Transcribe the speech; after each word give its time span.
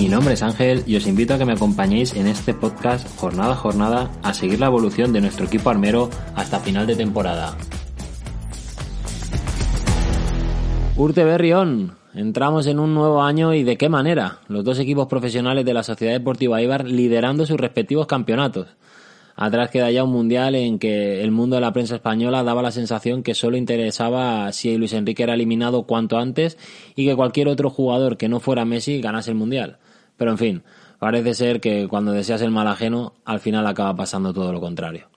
Mi 0.00 0.08
nombre 0.08 0.32
es 0.32 0.42
Ángel 0.42 0.82
y 0.86 0.96
os 0.96 1.06
invito 1.06 1.34
a 1.34 1.38
que 1.38 1.44
me 1.44 1.52
acompañéis 1.52 2.14
en 2.14 2.26
este 2.26 2.54
podcast 2.54 3.06
jornada 3.18 3.52
a 3.52 3.56
jornada 3.56 4.10
a 4.22 4.32
seguir 4.32 4.58
la 4.58 4.64
evolución 4.64 5.12
de 5.12 5.20
nuestro 5.20 5.44
equipo 5.44 5.68
armero 5.68 6.08
hasta 6.34 6.58
final 6.58 6.86
de 6.86 6.96
temporada. 6.96 7.54
Urte 10.96 11.22
Berrión, 11.22 11.98
entramos 12.14 12.66
en 12.66 12.78
un 12.78 12.94
nuevo 12.94 13.20
año 13.20 13.52
y 13.52 13.62
de 13.62 13.76
qué 13.76 13.90
manera. 13.90 14.38
Los 14.48 14.64
dos 14.64 14.78
equipos 14.78 15.06
profesionales 15.06 15.66
de 15.66 15.74
la 15.74 15.82
Sociedad 15.82 16.14
Deportiva 16.14 16.62
Ibar 16.62 16.86
liderando 16.86 17.44
sus 17.44 17.60
respectivos 17.60 18.06
campeonatos. 18.06 18.68
Atrás 19.36 19.68
queda 19.68 19.90
ya 19.90 20.04
un 20.04 20.12
mundial 20.12 20.54
en 20.54 20.78
que 20.78 21.22
el 21.22 21.30
mundo 21.30 21.56
de 21.56 21.60
la 21.60 21.74
prensa 21.74 21.96
española 21.96 22.42
daba 22.42 22.62
la 22.62 22.70
sensación 22.70 23.22
que 23.22 23.34
solo 23.34 23.58
interesaba 23.58 24.50
si 24.52 24.78
Luis 24.78 24.94
Enrique 24.94 25.24
era 25.24 25.34
eliminado 25.34 25.82
cuanto 25.82 26.16
antes 26.16 26.56
y 26.96 27.04
que 27.04 27.16
cualquier 27.16 27.48
otro 27.48 27.68
jugador 27.68 28.16
que 28.16 28.30
no 28.30 28.40
fuera 28.40 28.64
Messi 28.64 29.02
ganase 29.02 29.30
el 29.30 29.36
mundial. 29.36 29.76
Pero 30.20 30.32
en 30.32 30.36
fin, 30.36 30.62
parece 30.98 31.32
ser 31.32 31.62
que 31.62 31.88
cuando 31.88 32.12
deseas 32.12 32.42
el 32.42 32.50
mal 32.50 32.68
ajeno, 32.68 33.14
al 33.24 33.40
final 33.40 33.66
acaba 33.66 33.96
pasando 33.96 34.34
todo 34.34 34.52
lo 34.52 34.60
contrario. 34.60 35.08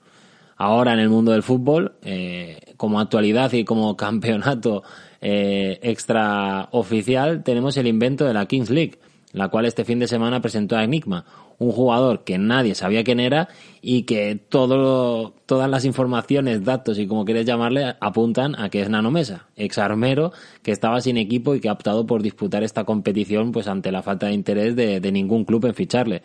Ahora 0.56 0.94
en 0.94 0.98
el 0.98 1.10
mundo 1.10 1.32
del 1.32 1.42
fútbol, 1.42 1.96
eh, 2.00 2.72
como 2.78 2.98
actualidad 2.98 3.52
y 3.52 3.66
como 3.66 3.94
campeonato 3.98 4.82
eh, 5.20 5.78
extraoficial, 5.82 7.42
tenemos 7.42 7.76
el 7.76 7.86
invento 7.86 8.24
de 8.24 8.32
la 8.32 8.46
Kings 8.46 8.70
League, 8.70 8.98
la 9.34 9.48
cual 9.48 9.66
este 9.66 9.84
fin 9.84 9.98
de 9.98 10.06
semana 10.06 10.40
presentó 10.40 10.76
a 10.76 10.84
Enigma, 10.84 11.26
un 11.58 11.72
jugador 11.72 12.22
que 12.22 12.38
nadie 12.38 12.76
sabía 12.76 13.02
quién 13.02 13.18
era 13.18 13.48
y 13.82 14.04
que 14.04 14.36
todo, 14.48 15.34
todas 15.44 15.68
las 15.68 15.84
informaciones, 15.84 16.64
datos 16.64 17.00
y 17.00 17.08
como 17.08 17.24
quieres 17.24 17.44
llamarle 17.44 17.96
apuntan 18.00 18.58
a 18.58 18.70
que 18.70 18.80
es 18.80 18.88
Nanomesa, 18.88 19.48
ex 19.56 19.76
armero 19.78 20.32
que 20.62 20.70
estaba 20.70 21.00
sin 21.00 21.16
equipo 21.16 21.54
y 21.54 21.60
que 21.60 21.68
ha 21.68 21.72
optado 21.72 22.06
por 22.06 22.22
disputar 22.22 22.62
esta 22.62 22.84
competición 22.84 23.50
pues 23.50 23.66
ante 23.66 23.90
la 23.90 24.02
falta 24.02 24.26
de 24.26 24.34
interés 24.34 24.76
de, 24.76 25.12
ningún 25.12 25.44
club 25.44 25.66
en 25.66 25.74
ficharle. 25.74 26.22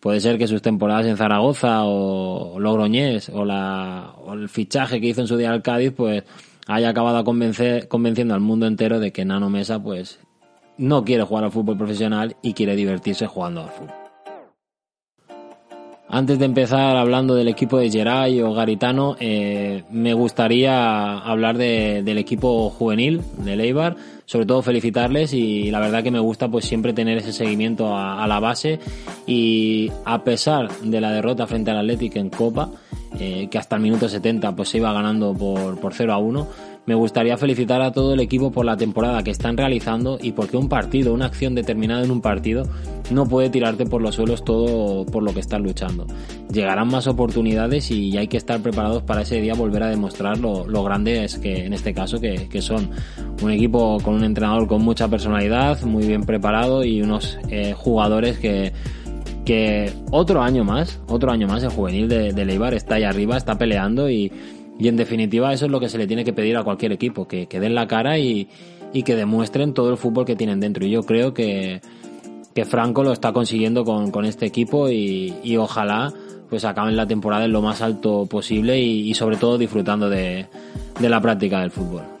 Puede 0.00 0.20
ser 0.20 0.36
que 0.36 0.48
sus 0.48 0.60
temporadas 0.60 1.06
en 1.06 1.16
Zaragoza 1.16 1.84
o 1.84 2.58
Logroñés 2.58 3.28
o, 3.28 3.44
la, 3.44 4.14
o 4.24 4.34
el 4.34 4.48
fichaje 4.48 5.00
que 5.00 5.08
hizo 5.08 5.20
en 5.20 5.28
su 5.28 5.36
día 5.36 5.52
al 5.52 5.62
Cádiz 5.62 5.92
pues 5.92 6.24
haya 6.66 6.88
acabado 6.88 7.22
convencer, 7.22 7.86
convenciendo 7.86 8.34
al 8.34 8.40
mundo 8.40 8.66
entero 8.66 8.98
de 8.98 9.12
que 9.12 9.24
Nano 9.24 9.50
Mesa 9.50 9.80
pues 9.80 10.18
no 10.80 11.04
quiere 11.04 11.24
jugar 11.24 11.44
al 11.44 11.52
fútbol 11.52 11.76
profesional 11.76 12.36
y 12.42 12.54
quiere 12.54 12.74
divertirse 12.74 13.26
jugando 13.26 13.62
al 13.62 13.68
fútbol. 13.68 13.94
Antes 16.12 16.40
de 16.40 16.44
empezar 16.44 16.96
hablando 16.96 17.36
del 17.36 17.46
equipo 17.46 17.78
de 17.78 17.88
Geray 17.88 18.40
o 18.40 18.52
Garitano, 18.52 19.14
eh, 19.20 19.84
me 19.90 20.12
gustaría 20.12 21.18
hablar 21.18 21.56
del 21.56 22.18
equipo 22.18 22.68
juvenil 22.70 23.20
de 23.38 23.54
Leibar, 23.54 23.94
sobre 24.24 24.44
todo 24.44 24.60
felicitarles 24.60 25.32
y 25.34 25.70
la 25.70 25.78
verdad 25.78 26.02
que 26.02 26.10
me 26.10 26.18
gusta 26.18 26.48
pues 26.48 26.64
siempre 26.64 26.92
tener 26.94 27.18
ese 27.18 27.32
seguimiento 27.32 27.96
a, 27.96 28.26
la 28.26 28.40
base 28.40 28.80
y 29.24 29.88
a 30.04 30.24
pesar 30.24 30.68
de 30.80 31.00
la 31.00 31.12
derrota 31.12 31.46
frente 31.46 31.70
al 31.70 31.78
Athletic 31.78 32.16
en 32.16 32.30
Copa, 32.30 32.70
eh, 33.20 33.46
que 33.48 33.58
hasta 33.58 33.76
el 33.76 33.82
minuto 33.82 34.08
70 34.08 34.56
pues 34.56 34.68
se 34.68 34.78
iba 34.78 34.92
ganando 34.92 35.32
por, 35.32 35.78
por 35.78 35.94
0 35.94 36.12
a 36.12 36.18
1, 36.18 36.48
me 36.90 36.96
gustaría 36.96 37.36
felicitar 37.36 37.82
a 37.82 37.92
todo 37.92 38.14
el 38.14 38.18
equipo 38.18 38.50
por 38.50 38.66
la 38.66 38.76
temporada 38.76 39.22
que 39.22 39.30
están 39.30 39.56
realizando 39.56 40.18
y 40.20 40.32
porque 40.32 40.56
un 40.56 40.68
partido, 40.68 41.14
una 41.14 41.26
acción 41.26 41.54
determinada 41.54 42.02
en 42.02 42.10
un 42.10 42.20
partido, 42.20 42.64
no 43.12 43.26
puede 43.26 43.48
tirarte 43.48 43.86
por 43.86 44.02
los 44.02 44.16
suelos 44.16 44.42
todo 44.42 45.06
por 45.06 45.22
lo 45.22 45.32
que 45.32 45.38
estás 45.38 45.60
luchando. 45.60 46.04
Llegarán 46.52 46.88
más 46.88 47.06
oportunidades 47.06 47.92
y 47.92 48.18
hay 48.18 48.26
que 48.26 48.38
estar 48.38 48.58
preparados 48.58 49.04
para 49.04 49.22
ese 49.22 49.40
día 49.40 49.54
volver 49.54 49.84
a 49.84 49.88
demostrar 49.88 50.38
lo, 50.38 50.66
lo 50.66 50.82
grandes 50.82 51.38
que 51.38 51.64
en 51.64 51.74
este 51.74 51.94
caso 51.94 52.18
que, 52.20 52.60
son. 52.60 52.90
Un 53.40 53.52
equipo 53.52 53.98
con 54.02 54.14
un 54.14 54.24
entrenador 54.24 54.66
con 54.66 54.82
mucha 54.82 55.06
personalidad, 55.06 55.80
muy 55.82 56.04
bien 56.04 56.22
preparado 56.22 56.84
y 56.84 57.02
unos 57.02 57.38
eh, 57.50 57.72
jugadores 57.72 58.40
que 58.40 58.72
que 59.44 59.92
otro 60.10 60.42
año 60.42 60.64
más, 60.64 61.00
otro 61.08 61.32
año 61.32 61.46
más 61.46 61.62
el 61.62 61.70
juvenil 61.70 62.08
de, 62.08 62.32
de 62.32 62.44
Leibar 62.44 62.74
está 62.74 62.96
ahí 62.96 63.04
arriba, 63.04 63.36
está 63.36 63.56
peleando 63.56 64.10
y, 64.10 64.30
y 64.80 64.88
en 64.88 64.96
definitiva 64.96 65.52
eso 65.52 65.66
es 65.66 65.70
lo 65.70 65.78
que 65.78 65.90
se 65.90 65.98
le 65.98 66.06
tiene 66.06 66.24
que 66.24 66.32
pedir 66.32 66.56
a 66.56 66.64
cualquier 66.64 66.92
equipo, 66.92 67.28
que, 67.28 67.46
que 67.46 67.60
den 67.60 67.74
la 67.74 67.86
cara 67.86 68.18
y, 68.18 68.48
que 69.04 69.14
demuestren 69.14 69.74
todo 69.74 69.90
el 69.90 69.98
fútbol 69.98 70.24
que 70.24 70.36
tienen 70.36 70.58
dentro. 70.58 70.86
Y 70.86 70.90
yo 70.90 71.02
creo 71.02 71.34
que, 71.34 71.82
que 72.54 72.64
Franco 72.64 73.04
lo 73.04 73.12
está 73.12 73.32
consiguiendo 73.32 73.84
con, 73.84 74.10
con 74.10 74.24
este 74.24 74.46
equipo 74.46 74.88
y, 74.88 75.34
y, 75.44 75.58
ojalá 75.58 76.12
pues 76.48 76.64
acaben 76.64 76.96
la 76.96 77.06
temporada 77.06 77.44
en 77.44 77.52
lo 77.52 77.62
más 77.62 77.82
alto 77.82 78.26
posible 78.26 78.80
y, 78.80 79.08
y 79.08 79.14
sobre 79.14 79.36
todo 79.36 79.58
disfrutando 79.58 80.08
de, 80.08 80.46
de 80.98 81.08
la 81.08 81.20
práctica 81.20 81.60
del 81.60 81.70
fútbol. 81.70 82.19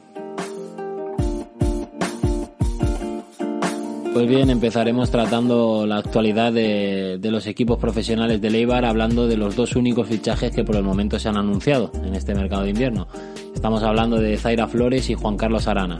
Pues 4.12 4.26
bien, 4.26 4.50
empezaremos 4.50 5.12
tratando 5.12 5.86
la 5.86 5.98
actualidad 5.98 6.52
de, 6.52 7.20
los 7.22 7.46
equipos 7.46 7.78
profesionales 7.78 8.40
de 8.40 8.50
Leibar, 8.50 8.84
hablando 8.84 9.28
de 9.28 9.36
los 9.36 9.54
dos 9.54 9.76
únicos 9.76 10.08
fichajes 10.08 10.50
que 10.50 10.64
por 10.64 10.74
el 10.74 10.82
momento 10.82 11.20
se 11.20 11.28
han 11.28 11.36
anunciado 11.36 11.92
en 12.04 12.16
este 12.16 12.34
mercado 12.34 12.64
de 12.64 12.70
invierno. 12.70 13.06
Estamos 13.54 13.84
hablando 13.84 14.18
de 14.18 14.36
Zaira 14.36 14.66
Flores 14.66 15.08
y 15.10 15.14
Juan 15.14 15.36
Carlos 15.36 15.68
Arana, 15.68 15.96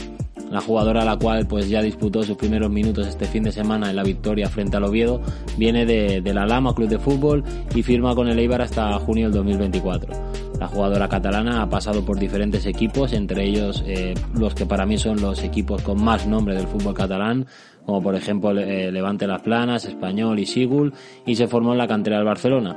la 0.50 0.60
jugadora 0.60 1.02
a 1.02 1.04
la 1.04 1.16
cual 1.16 1.46
pues 1.46 1.68
ya 1.68 1.82
disputó 1.82 2.24
sus 2.24 2.36
primeros 2.36 2.68
minutos 2.68 3.06
este 3.06 3.26
fin 3.26 3.44
de 3.44 3.52
semana 3.52 3.90
en 3.90 3.96
la 3.96 4.02
victoria 4.02 4.48
frente 4.48 4.76
al 4.76 4.84
Oviedo, 4.84 5.22
viene 5.56 5.86
de, 5.86 6.20
la 6.34 6.46
Lama 6.46 6.74
Club 6.74 6.88
de 6.88 6.98
Fútbol 6.98 7.44
y 7.74 7.84
firma 7.84 8.16
con 8.16 8.28
el 8.28 8.38
Eibar 8.38 8.62
hasta 8.62 8.92
junio 8.98 9.26
del 9.26 9.34
2024. 9.34 10.12
La 10.58 10.66
jugadora 10.66 11.08
catalana 11.08 11.62
ha 11.62 11.70
pasado 11.70 12.04
por 12.04 12.18
diferentes 12.18 12.66
equipos, 12.66 13.14
entre 13.14 13.44
ellos 13.44 13.82
eh, 13.86 14.14
los 14.34 14.54
que 14.54 14.66
para 14.66 14.84
mí 14.84 14.98
son 14.98 15.20
los 15.20 15.42
equipos 15.42 15.80
con 15.80 16.02
más 16.02 16.26
nombre 16.26 16.54
del 16.54 16.66
fútbol 16.66 16.92
catalán, 16.92 17.46
como 17.90 18.02
por 18.04 18.14
ejemplo 18.14 18.52
eh, 18.56 18.92
Levante 18.92 19.26
Las 19.26 19.42
Planas, 19.42 19.84
Español 19.84 20.38
y 20.38 20.46
Sigul, 20.46 20.94
y 21.26 21.34
se 21.34 21.48
formó 21.48 21.72
en 21.72 21.78
la 21.78 21.88
cantera 21.88 22.18
del 22.18 22.24
Barcelona. 22.24 22.76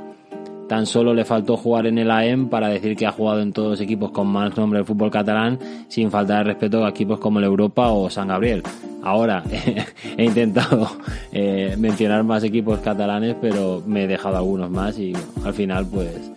Tan 0.68 0.86
solo 0.86 1.14
le 1.14 1.24
faltó 1.24 1.56
jugar 1.56 1.86
en 1.86 1.98
el 1.98 2.10
AM 2.10 2.48
para 2.48 2.66
decir 2.66 2.96
que 2.96 3.06
ha 3.06 3.12
jugado 3.12 3.40
en 3.40 3.52
todos 3.52 3.70
los 3.70 3.80
equipos 3.80 4.10
con 4.10 4.26
más 4.26 4.56
nombre 4.56 4.80
del 4.80 4.86
fútbol 4.86 5.12
catalán, 5.12 5.56
sin 5.86 6.10
faltar 6.10 6.38
de 6.38 6.52
respeto 6.52 6.84
a 6.84 6.88
equipos 6.88 7.20
como 7.20 7.38
el 7.38 7.44
Europa 7.44 7.90
o 7.90 8.10
San 8.10 8.26
Gabriel. 8.26 8.64
Ahora 9.04 9.44
he 10.16 10.24
intentado 10.24 10.90
eh, 11.32 11.76
mencionar 11.78 12.24
más 12.24 12.42
equipos 12.42 12.80
catalanes, 12.80 13.36
pero 13.40 13.84
me 13.86 14.04
he 14.04 14.06
dejado 14.08 14.38
algunos 14.38 14.68
más 14.68 14.98
y 14.98 15.12
al 15.44 15.54
final 15.54 15.86
pues 15.86 16.32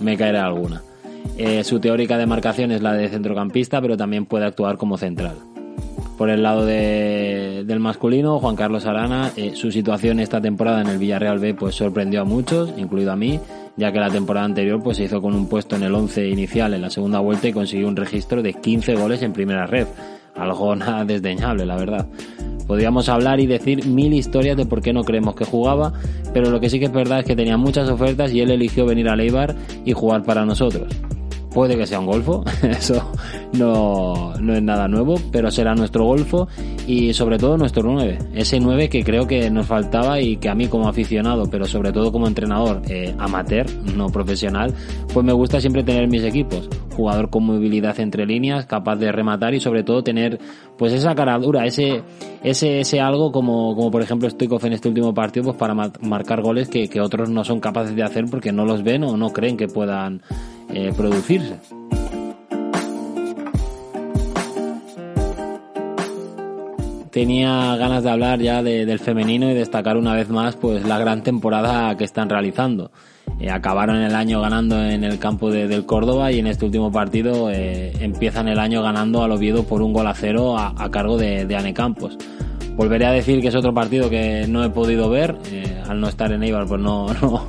me 0.00 0.16
caerá 0.16 0.46
alguna. 0.46 0.80
Eh, 1.38 1.64
su 1.64 1.80
teórica 1.80 2.18
de 2.18 2.26
marcación 2.26 2.70
es 2.70 2.82
la 2.82 2.92
de 2.92 3.08
centrocampista, 3.08 3.80
pero 3.80 3.96
también 3.96 4.26
puede 4.26 4.44
actuar 4.44 4.76
como 4.76 4.96
central. 4.96 5.38
Por 6.22 6.30
el 6.30 6.44
lado 6.44 6.64
del 7.66 7.80
masculino, 7.80 8.38
Juan 8.38 8.56
Carlos 8.56 8.86
Arana, 8.86 9.32
eh, 9.36 9.52
su 9.54 9.70
situación 9.70 10.20
esta 10.20 10.40
temporada 10.40 10.80
en 10.80 10.88
el 10.88 10.98
Villarreal 10.98 11.38
B 11.38 11.54
pues 11.54 11.74
sorprendió 11.74 12.22
a 12.22 12.24
muchos, 12.24 12.72
incluido 12.76 13.12
a 13.12 13.16
mí, 13.16 13.40
ya 13.76 13.92
que 13.92 14.00
la 14.00 14.10
temporada 14.10 14.46
anterior 14.46 14.82
pues 14.82 14.96
se 14.96 15.04
hizo 15.04 15.20
con 15.20 15.34
un 15.34 15.48
puesto 15.48 15.76
en 15.76 15.82
el 15.82 15.94
11 15.94 16.28
inicial 16.28 16.74
en 16.74 16.82
la 16.82 16.90
segunda 16.90 17.20
vuelta 17.20 17.48
y 17.48 17.52
consiguió 17.52 17.88
un 17.88 17.96
registro 17.96 18.42
de 18.42 18.54
15 18.54 18.94
goles 18.94 19.22
en 19.22 19.32
primera 19.32 19.66
red. 19.66 19.86
Algo 20.34 20.74
nada 20.76 21.04
desdeñable, 21.04 21.66
la 21.66 21.76
verdad. 21.76 22.06
Podríamos 22.66 23.08
hablar 23.08 23.40
y 23.40 23.46
decir 23.46 23.86
mil 23.86 24.12
historias 24.14 24.56
de 24.56 24.66
por 24.66 24.80
qué 24.80 24.92
no 24.92 25.04
creemos 25.04 25.34
que 25.34 25.44
jugaba, 25.44 25.92
pero 26.32 26.50
lo 26.50 26.60
que 26.60 26.70
sí 26.70 26.78
que 26.78 26.86
es 26.86 26.92
verdad 26.92 27.20
es 27.20 27.26
que 27.26 27.36
tenía 27.36 27.56
muchas 27.56 27.88
ofertas 27.88 28.32
y 28.32 28.40
él 28.40 28.50
eligió 28.50 28.86
venir 28.86 29.08
a 29.08 29.16
Leibar 29.16 29.54
y 29.84 29.92
jugar 29.92 30.22
para 30.22 30.44
nosotros. 30.44 30.88
Puede 31.54 31.76
que 31.76 31.86
sea 31.86 32.00
un 32.00 32.06
golfo, 32.06 32.44
eso 32.62 33.12
no, 33.52 34.32
no 34.40 34.54
es 34.54 34.62
nada 34.62 34.88
nuevo, 34.88 35.16
pero 35.30 35.50
será 35.50 35.74
nuestro 35.74 36.04
golfo 36.04 36.48
y 36.86 37.12
sobre 37.12 37.38
todo 37.38 37.58
nuestro 37.58 37.82
9. 37.82 38.18
Ese 38.34 38.58
9 38.58 38.88
que 38.88 39.04
creo 39.04 39.26
que 39.26 39.50
nos 39.50 39.66
faltaba 39.66 40.20
y 40.20 40.36
que 40.36 40.48
a 40.48 40.54
mí 40.54 40.68
como 40.68 40.88
aficionado, 40.88 41.48
pero 41.50 41.66
sobre 41.66 41.92
todo 41.92 42.10
como 42.10 42.26
entrenador 42.26 42.82
eh, 42.88 43.14
amateur, 43.18 43.66
no 43.94 44.08
profesional, 44.08 44.72
pues 45.12 45.24
me 45.24 45.32
gusta 45.32 45.60
siempre 45.60 45.82
tener 45.82 46.08
mis 46.08 46.24
equipos. 46.24 46.68
Jugador 46.96 47.30
con 47.30 47.44
movilidad 47.44 47.98
entre 48.00 48.26
líneas, 48.26 48.66
capaz 48.66 48.96
de 48.96 49.12
rematar 49.12 49.54
y 49.54 49.60
sobre 49.60 49.82
todo 49.82 50.02
tener 50.02 50.38
pues 50.82 50.94
esa 50.94 51.14
cara 51.14 51.38
dura, 51.38 51.64
ese, 51.64 52.02
ese, 52.42 52.80
ese 52.80 53.00
algo 53.00 53.30
como, 53.30 53.76
como 53.76 53.88
por 53.92 54.02
ejemplo 54.02 54.28
Stoikov 54.28 54.66
en 54.66 54.72
este 54.72 54.88
último 54.88 55.14
partido, 55.14 55.44
pues 55.44 55.56
para 55.56 55.74
marcar 55.74 56.42
goles 56.42 56.68
que, 56.68 56.88
que 56.88 57.00
otros 57.00 57.30
no 57.30 57.44
son 57.44 57.60
capaces 57.60 57.94
de 57.94 58.02
hacer 58.02 58.24
porque 58.28 58.50
no 58.50 58.64
los 58.64 58.82
ven 58.82 59.04
o 59.04 59.16
no 59.16 59.32
creen 59.32 59.56
que 59.56 59.68
puedan 59.68 60.22
eh, 60.74 60.92
producirse. 60.96 61.60
tenía 67.12 67.76
ganas 67.76 68.02
de 68.02 68.10
hablar 68.10 68.40
ya 68.40 68.60
del 68.64 68.98
femenino 68.98 69.48
y 69.48 69.54
destacar 69.54 69.96
una 69.96 70.14
vez 70.14 70.30
más 70.30 70.56
pues 70.56 70.84
la 70.84 70.98
gran 70.98 71.22
temporada 71.22 71.96
que 71.96 72.02
están 72.02 72.28
realizando. 72.28 72.90
Eh, 73.42 73.50
acabaron 73.50 73.96
el 73.96 74.14
año 74.14 74.40
ganando 74.40 74.80
en 74.84 75.02
el 75.02 75.18
campo 75.18 75.50
de, 75.50 75.66
del 75.66 75.84
Córdoba 75.84 76.30
y 76.30 76.38
en 76.38 76.46
este 76.46 76.64
último 76.64 76.92
partido 76.92 77.50
eh, 77.50 77.92
empiezan 77.98 78.46
el 78.46 78.60
año 78.60 78.82
ganando 78.82 79.24
al 79.24 79.32
Oviedo 79.32 79.64
por 79.64 79.82
un 79.82 79.92
gol 79.92 80.06
a 80.06 80.14
cero 80.14 80.56
a, 80.56 80.90
cargo 80.92 81.18
de, 81.18 81.44
de, 81.44 81.56
Ane 81.56 81.74
Campos. 81.74 82.16
Volveré 82.76 83.04
a 83.04 83.10
decir 83.10 83.40
que 83.40 83.48
es 83.48 83.54
otro 83.56 83.74
partido 83.74 84.08
que 84.08 84.46
no 84.46 84.62
he 84.62 84.70
podido 84.70 85.10
ver, 85.10 85.36
eh, 85.50 85.82
al 85.88 86.00
no 86.00 86.08
estar 86.08 86.30
en 86.30 86.44
Eibar 86.44 86.66
pues 86.66 86.80
no, 86.80 87.08
no, 87.20 87.46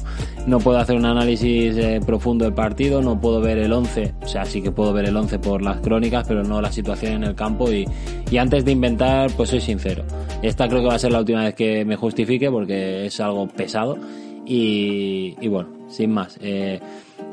no 0.47 0.59
puedo 0.59 0.79
hacer 0.79 0.95
un 0.95 1.05
análisis 1.05 1.77
eh, 1.77 2.01
profundo 2.03 2.45
del 2.45 2.55
partido, 2.55 3.03
no 3.03 3.21
puedo 3.21 3.39
ver 3.39 3.59
el 3.59 3.71
11, 3.71 4.15
o 4.23 4.27
sea, 4.27 4.45
sí 4.45 4.63
que 4.63 4.71
puedo 4.71 4.93
ver 4.93 5.05
el 5.05 5.15
11 5.15 5.37
por 5.37 5.61
las 5.61 5.79
crónicas, 5.81 6.27
pero 6.27 6.43
no 6.43 6.59
la 6.59 6.71
situación 6.71 7.13
en 7.13 7.23
el 7.23 7.35
campo 7.35 7.71
y, 7.71 7.85
y 8.31 8.37
antes 8.37 8.65
de 8.65 8.71
inventar, 8.71 9.29
pues 9.37 9.51
soy 9.51 9.61
sincero. 9.61 10.05
Esta 10.41 10.67
creo 10.67 10.81
que 10.81 10.87
va 10.87 10.95
a 10.95 10.99
ser 10.99 11.11
la 11.11 11.19
última 11.19 11.43
vez 11.43 11.53
que 11.53 11.85
me 11.85 11.97
justifique 11.97 12.49
porque 12.49 13.05
es 13.05 13.19
algo 13.19 13.47
pesado 13.47 13.99
y, 14.45 15.35
y 15.39 15.47
bueno, 15.47 15.69
sin 15.89 16.11
más. 16.11 16.37
Eh, 16.41 16.79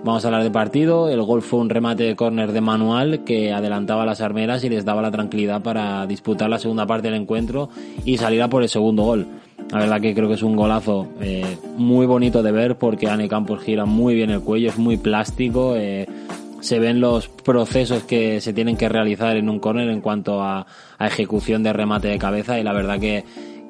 Vamos 0.02 0.24
a 0.24 0.28
hablar 0.28 0.42
de 0.42 0.50
partido. 0.50 1.10
El 1.10 1.22
gol 1.22 1.42
fue 1.42 1.58
un 1.58 1.68
remate 1.68 2.04
de 2.04 2.16
córner 2.16 2.52
de 2.52 2.62
manual 2.62 3.22
que 3.22 3.52
adelantaba 3.52 4.04
a 4.04 4.06
las 4.06 4.22
armeras 4.22 4.64
y 4.64 4.70
les 4.70 4.86
daba 4.86 5.02
la 5.02 5.10
tranquilidad 5.10 5.62
para 5.62 6.06
disputar 6.06 6.48
la 6.48 6.58
segunda 6.58 6.86
parte 6.86 7.10
del 7.10 7.20
encuentro 7.20 7.68
y 8.06 8.16
salir 8.16 8.40
a 8.40 8.48
por 8.48 8.62
el 8.62 8.70
segundo 8.70 9.02
gol. 9.02 9.26
La 9.70 9.78
verdad 9.78 10.00
que 10.00 10.14
creo 10.14 10.26
que 10.26 10.34
es 10.34 10.42
un 10.42 10.56
golazo 10.56 11.06
eh, 11.20 11.58
muy 11.76 12.06
bonito 12.06 12.42
de 12.42 12.50
ver 12.50 12.78
porque 12.78 13.08
Ane 13.08 13.28
Campos 13.28 13.62
gira 13.62 13.84
muy 13.84 14.14
bien 14.14 14.30
el 14.30 14.40
cuello, 14.40 14.70
es 14.70 14.78
muy 14.78 14.96
plástico. 14.96 15.74
Eh, 15.76 16.06
se 16.60 16.78
ven 16.78 17.00
los 17.00 17.28
procesos 17.28 18.02
que 18.04 18.40
se 18.40 18.54
tienen 18.54 18.78
que 18.78 18.88
realizar 18.88 19.36
en 19.36 19.50
un 19.50 19.58
córner 19.58 19.90
en 19.90 20.00
cuanto 20.00 20.42
a, 20.42 20.66
a, 20.98 21.06
ejecución 21.06 21.62
de 21.62 21.74
remate 21.74 22.08
de 22.08 22.18
cabeza 22.18 22.58
y 22.58 22.62
la 22.62 22.72
verdad 22.72 22.98
que, 22.98 23.24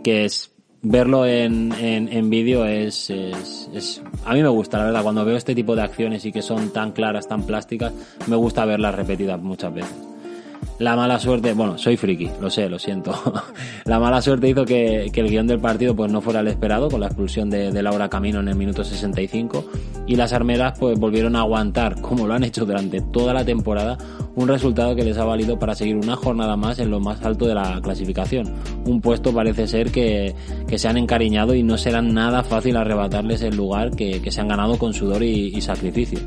que 0.05 0.25
es 0.25 0.53
verlo 0.82 1.27
en, 1.27 1.73
en, 1.73 2.09
en 2.09 2.31
vídeo 2.31 2.65
es, 2.65 3.11
es, 3.11 3.71
es, 3.73 4.03
A 4.25 4.35
mí 4.35 4.43
me 4.43 4.49
gusta, 4.49 4.79
la 4.79 4.85
verdad, 4.85 5.03
cuando 5.03 5.25
veo 5.25 5.37
este 5.37 5.55
tipo 5.55 5.77
de 5.77 5.82
acciones 5.82 6.25
y 6.25 6.32
que 6.32 6.43
son 6.43 6.71
tan 6.71 6.93
claras, 6.93 7.29
tan 7.29 7.43
plásticas, 7.43 7.93
me 8.27 8.37
gusta 8.37 8.65
verlas 8.65 8.94
repetidas 8.94 9.41
muchas 9.41 9.75
veces. 9.75 10.10
La 10.81 10.97
mala 10.97 11.19
suerte, 11.19 11.53
bueno, 11.53 11.77
soy 11.77 11.99
friki, 11.99 12.31
lo 12.41 12.49
sé, 12.49 12.67
lo 12.71 12.79
siento. 12.79 13.12
la 13.85 14.00
mala 14.00 14.23
suerte 14.23 14.49
hizo 14.49 14.65
que, 14.65 15.11
que, 15.12 15.21
el 15.21 15.29
guion 15.29 15.47
del 15.47 15.61
partido 15.61 15.94
pues 15.94 16.11
no 16.11 16.23
fuera 16.23 16.41
el 16.41 16.49
esperado 16.49 16.88
con 16.88 17.00
la 17.00 17.09
expulsión 17.09 17.50
de, 17.50 17.71
de, 17.71 17.82
Laura 17.82 18.09
Camino 18.09 18.41
en 18.41 18.49
el 18.49 18.55
minuto 18.55 18.82
65 18.82 19.62
y 20.06 20.17
las 20.17 20.32
armeras 20.32 20.79
pues 20.79 20.99
volvieron 20.99 21.37
a 21.37 21.41
aguantar, 21.41 22.00
como 22.00 22.27
lo 22.27 22.32
han 22.32 22.44
hecho 22.44 22.65
durante 22.65 23.03
toda 23.03 23.35
la 23.35 23.44
temporada, 23.44 23.99
un 24.35 24.49
resultado 24.49 24.97
que 24.97 25.05
les 25.05 25.19
ha 25.19 25.25
valido 25.25 25.59
para 25.59 25.75
seguir 25.75 25.97
una 25.97 26.17
jornada 26.17 26.56
más 26.56 26.79
en 26.79 26.91
lo 26.91 26.99
más 26.99 27.21
alto 27.27 27.47
de 27.47 27.56
la 27.56 27.79
clasificación. 27.82 28.50
Un 28.87 29.03
puesto 29.03 29.35
parece 29.35 29.67
ser 29.67 29.93
que, 29.93 30.35
que 30.67 30.79
se 30.79 30.88
han 30.88 30.97
encariñado 30.97 31.55
y 31.55 31.62
no 31.62 31.77
será 31.77 32.00
nada 32.00 32.43
fácil 32.43 32.79
arrebatarles 32.79 33.43
el 33.43 33.55
lugar 33.55 33.91
que, 33.91 34.23
que 34.23 34.32
se 34.32 34.41
han 34.41 34.49
ganado 34.49 34.79
con 34.79 34.94
sudor 34.94 35.25
y, 35.25 35.49
y 35.55 35.61
sacrificio. 35.61 36.21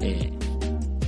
Eh, 0.00 0.32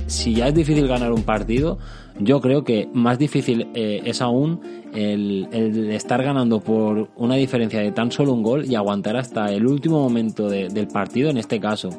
si 0.05 0.35
ya 0.35 0.47
es 0.47 0.53
difícil 0.53 0.87
ganar 0.87 1.11
un 1.11 1.23
partido, 1.23 1.79
yo 2.19 2.41
creo 2.41 2.63
que 2.63 2.89
más 2.93 3.19
difícil 3.19 3.67
eh, 3.73 4.01
es 4.05 4.21
aún 4.21 4.61
el, 4.93 5.47
el, 5.51 5.91
estar 5.91 6.23
ganando 6.23 6.59
por 6.59 7.09
una 7.15 7.35
diferencia 7.35 7.79
de 7.79 7.91
tan 7.91 8.11
solo 8.11 8.33
un 8.33 8.43
gol 8.43 8.65
y 8.65 8.75
aguantar 8.75 9.17
hasta 9.17 9.51
el 9.51 9.67
último 9.67 10.01
momento 10.01 10.49
de, 10.49 10.69
del 10.69 10.87
partido, 10.87 11.29
en 11.29 11.37
este 11.37 11.59
caso 11.59 11.89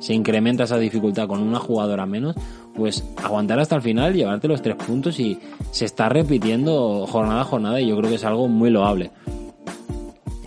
se 0.00 0.14
incrementa 0.14 0.64
esa 0.64 0.78
dificultad 0.78 1.26
con 1.26 1.42
una 1.42 1.58
jugadora 1.58 2.06
menos, 2.06 2.36
pues 2.74 3.04
aguantar 3.22 3.58
hasta 3.58 3.76
el 3.76 3.82
final, 3.82 4.14
llevarte 4.14 4.48
los 4.48 4.62
tres 4.62 4.76
puntos 4.76 5.18
y 5.18 5.38
se 5.70 5.84
está 5.84 6.08
repitiendo 6.08 7.06
jornada 7.06 7.40
a 7.40 7.44
jornada 7.44 7.80
y 7.80 7.88
yo 7.88 7.96
creo 7.96 8.10
que 8.10 8.16
es 8.16 8.24
algo 8.24 8.48
muy 8.48 8.70
loable. 8.70 9.10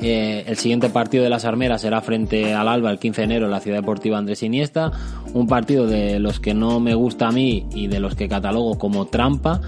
Eh, 0.02 0.44
el 0.48 0.58
siguiente 0.58 0.90
partido 0.90 1.24
de 1.24 1.30
las 1.30 1.46
armeras 1.46 1.82
será 1.82 2.02
frente 2.02 2.54
al 2.54 2.68
Alba 2.68 2.90
el 2.90 2.98
15 2.98 3.22
de 3.22 3.26
enero 3.26 3.46
en 3.46 3.52
la 3.52 3.60
Ciudad 3.60 3.78
Deportiva 3.78 4.18
Andrés 4.18 4.42
Iniesta. 4.42 4.92
Un 5.34 5.48
partido 5.48 5.86
de 5.86 6.20
los 6.20 6.40
que 6.40 6.54
no 6.54 6.80
me 6.80 6.96
gusta 6.96 7.28
a 7.28 7.32
mí 7.32 7.68
y 7.74 7.88
de 7.88 8.00
los 8.00 8.16
que 8.16 8.28
catalogo 8.28 8.78
como 8.78 9.06
trampa. 9.06 9.62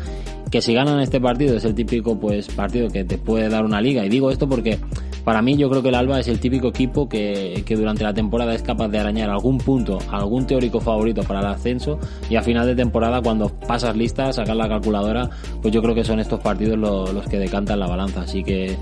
Que 0.50 0.62
si 0.62 0.74
ganan 0.74 1.00
este 1.00 1.20
partido 1.22 1.56
es 1.56 1.66
el 1.66 1.76
típico 1.76 2.20
pues 2.20 2.48
partido 2.48 2.88
que 2.90 3.04
te 3.04 3.18
puede 3.18 3.50
dar 3.50 3.64
una 3.64 3.80
liga. 3.80 4.06
Y 4.06 4.10
digo 4.10 4.32
esto 4.32 4.50
porque 4.50 4.80
para 5.24 5.42
mí 5.42 5.56
yo 5.56 5.70
creo 5.70 5.82
que 5.82 5.90
el 5.90 5.96
Alba 5.96 6.20
es 6.20 6.28
el 6.28 6.40
típico 6.40 6.68
equipo 6.68 7.08
que, 7.08 7.64
que 7.66 7.76
durante 7.76 8.04
la 8.04 8.14
temporada 8.14 8.54
es 8.54 8.62
capaz 8.62 8.90
de 8.90 9.00
arañar 9.00 9.30
algún 9.30 9.58
punto, 9.58 10.00
algún 10.12 10.46
teórico 10.46 10.80
favorito 10.80 11.24
para 11.24 11.40
el 11.40 11.46
ascenso 11.46 12.00
y 12.30 12.36
a 12.36 12.42
final 12.42 12.68
de 12.68 12.76
temporada 12.76 13.22
cuando 13.22 13.50
pasas 13.50 13.96
lista, 13.96 14.34
sacar 14.34 14.56
la 14.56 14.68
calculadora, 14.68 15.30
pues 15.62 15.74
yo 15.74 15.82
creo 15.82 15.96
que 15.96 16.04
son 16.04 16.20
estos 16.20 16.40
partidos 16.42 16.78
los, 16.78 17.14
los 17.14 17.26
que 17.28 17.40
decantan 17.40 17.80
la 17.80 17.88
balanza. 17.88 18.22
Así 18.22 18.44
que 18.44 18.78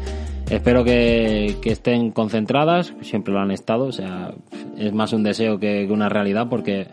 Espero 0.51 0.83
que, 0.83 1.57
estén 1.63 2.11
concentradas, 2.11 2.93
siempre 3.03 3.33
lo 3.33 3.39
han 3.39 3.51
estado, 3.51 3.85
o 3.85 3.91
sea, 3.93 4.33
es 4.77 4.91
más 4.91 5.13
un 5.13 5.23
deseo 5.23 5.57
que, 5.57 5.87
una 5.89 6.09
realidad 6.09 6.49
porque 6.49 6.87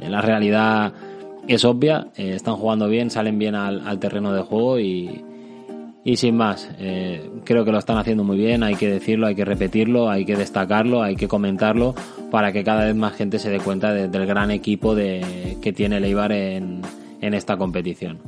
la 0.00 0.20
realidad 0.20 0.92
es 1.46 1.64
obvia, 1.64 2.08
eh, 2.16 2.32
están 2.34 2.56
jugando 2.56 2.88
bien, 2.88 3.10
salen 3.10 3.38
bien 3.38 3.54
al, 3.54 4.00
terreno 4.00 4.32
de 4.32 4.42
juego 4.42 4.80
y, 4.80 5.24
y 6.04 6.16
sin 6.16 6.36
más, 6.36 6.68
eh, 6.80 7.30
creo 7.44 7.64
que 7.64 7.70
lo 7.70 7.78
están 7.78 7.98
haciendo 7.98 8.24
muy 8.24 8.36
bien, 8.36 8.64
hay 8.64 8.74
que 8.74 8.90
decirlo, 8.90 9.28
hay 9.28 9.36
que 9.36 9.44
repetirlo, 9.44 10.10
hay 10.10 10.24
que 10.24 10.34
destacarlo, 10.34 11.00
hay 11.00 11.14
que 11.14 11.28
comentarlo 11.28 11.94
para 12.32 12.50
que 12.50 12.64
cada 12.64 12.84
vez 12.84 12.96
más 12.96 13.14
gente 13.14 13.38
se 13.38 13.48
dé 13.48 13.60
cuenta 13.60 13.94
de, 13.94 14.08
del 14.08 14.26
gran 14.26 14.50
equipo 14.50 14.96
que 14.96 15.72
tiene 15.72 16.00
Leibar 16.00 16.32
en, 16.32 16.82
en 17.20 17.32
esta 17.32 17.56
competición. 17.56 18.18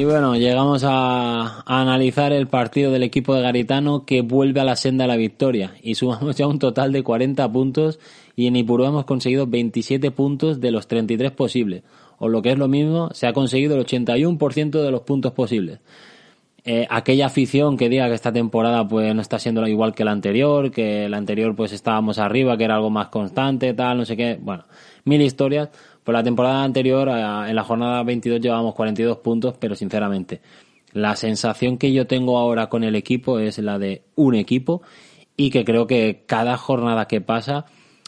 Y 0.00 0.04
bueno, 0.06 0.34
llegamos 0.34 0.82
a, 0.82 1.62
analizar 1.66 2.32
el 2.32 2.46
partido 2.46 2.90
del 2.90 3.02
equipo 3.02 3.34
de 3.34 3.42
Garitano 3.42 4.06
que 4.06 4.22
vuelve 4.22 4.58
a 4.58 4.64
la 4.64 4.74
senda 4.74 5.04
de 5.04 5.08
la 5.08 5.16
victoria. 5.18 5.74
Y 5.82 5.94
sumamos 5.94 6.36
ya 6.36 6.46
un 6.46 6.58
total 6.58 6.90
de 6.90 7.02
40 7.02 7.52
puntos 7.52 8.00
y 8.34 8.46
en 8.46 8.56
Ipurú 8.56 8.86
hemos 8.86 9.04
conseguido 9.04 9.46
27 9.46 10.10
puntos 10.10 10.58
de 10.58 10.70
los 10.70 10.88
33 10.88 11.32
posibles, 11.32 11.82
o 12.16 12.28
lo 12.28 12.40
que 12.40 12.52
es 12.52 12.58
lo 12.58 12.66
mismo, 12.66 13.10
se 13.12 13.26
ha 13.26 13.34
conseguido 13.34 13.76
el 13.76 13.84
81% 13.84 14.70
de 14.82 14.90
los 14.90 15.02
puntos 15.02 15.32
posibles. 15.32 15.80
Eh, 16.64 16.86
aquella 16.88 17.26
afición 17.26 17.76
que 17.76 17.90
diga 17.90 18.08
que 18.08 18.14
esta 18.14 18.32
temporada 18.32 18.88
pues 18.88 19.14
no 19.14 19.20
está 19.20 19.38
siendo 19.38 19.66
igual 19.66 19.94
que 19.94 20.04
la 20.06 20.12
anterior, 20.12 20.70
que 20.70 21.10
la 21.10 21.18
anterior 21.18 21.54
pues 21.54 21.72
estábamos 21.72 22.18
arriba, 22.18 22.56
que 22.56 22.64
era 22.64 22.76
algo 22.76 22.88
más 22.88 23.08
constante, 23.08 23.74
tal, 23.74 23.98
no 23.98 24.04
sé 24.06 24.16
qué, 24.16 24.38
bueno, 24.40 24.64
mil 25.04 25.20
historias, 25.20 25.68
por 26.04 26.14
la 26.14 26.22
temporada 26.22 26.64
anterior, 26.64 27.08
en 27.08 27.54
la 27.54 27.64
jornada 27.64 28.02
22 28.02 28.40
llevábamos 28.40 28.74
42 28.74 29.18
puntos, 29.18 29.54
pero 29.58 29.74
sinceramente, 29.74 30.40
la 30.92 31.14
sensación 31.16 31.78
que 31.78 31.92
yo 31.92 32.06
tengo 32.06 32.38
ahora 32.38 32.68
con 32.68 32.84
el 32.84 32.96
equipo 32.96 33.38
es 33.38 33.58
la 33.58 33.78
de 33.78 34.02
un 34.16 34.34
equipo 34.34 34.82
y 35.36 35.50
que 35.50 35.64
creo 35.64 35.86
que 35.86 36.24
cada 36.26 36.56
jornada 36.56 37.06
que 37.06 37.20
pasa, 37.20 37.66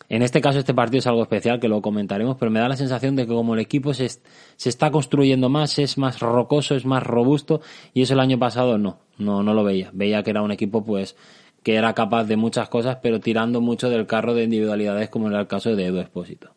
en 0.09 0.23
este 0.23 0.41
caso 0.41 0.59
este 0.59 0.75
partido 0.75 0.99
es 0.99 1.07
algo 1.07 1.23
especial 1.23 1.61
que 1.61 1.69
lo 1.69 1.81
comentaremos, 1.81 2.37
pero 2.39 2.51
me 2.51 2.61
da 2.61 2.69
la 2.69 2.77
sensación 2.77 3.17
de 3.17 3.27
que 3.27 3.33
como 3.33 3.55
el 3.55 3.61
equipo 3.61 3.95
se, 3.95 4.09
se 4.09 4.69
está 4.69 4.91
construyendo 4.91 5.49
más, 5.49 5.79
es 5.79 5.97
más 5.97 6.21
rocoso, 6.21 6.75
es 6.75 6.85
más 6.85 7.03
robusto 7.03 7.61
y 7.95 8.03
eso 8.03 8.15
el 8.15 8.21
año 8.21 8.39
pasado 8.39 8.79
no, 8.79 8.99
no, 9.19 9.43
no 9.43 9.55
lo 9.55 9.65
veía. 9.65 9.91
Veía 9.93 10.23
que 10.23 10.31
era 10.31 10.43
un 10.43 10.53
equipo 10.53 10.85
pues 10.85 11.17
que 11.63 11.77
era 11.77 11.95
capaz 11.95 12.25
de 12.25 12.37
muchas 12.37 12.69
cosas, 12.69 12.99
pero 13.03 13.21
tirando 13.21 13.61
mucho 13.61 13.89
del 13.89 14.07
carro 14.07 14.35
de 14.35 14.45
individualidades 14.45 15.09
como 15.09 15.29
era 15.29 15.41
el 15.41 15.47
caso 15.47 15.75
de 15.77 15.87
Edu 15.87 16.01
Espósito. 16.01 16.53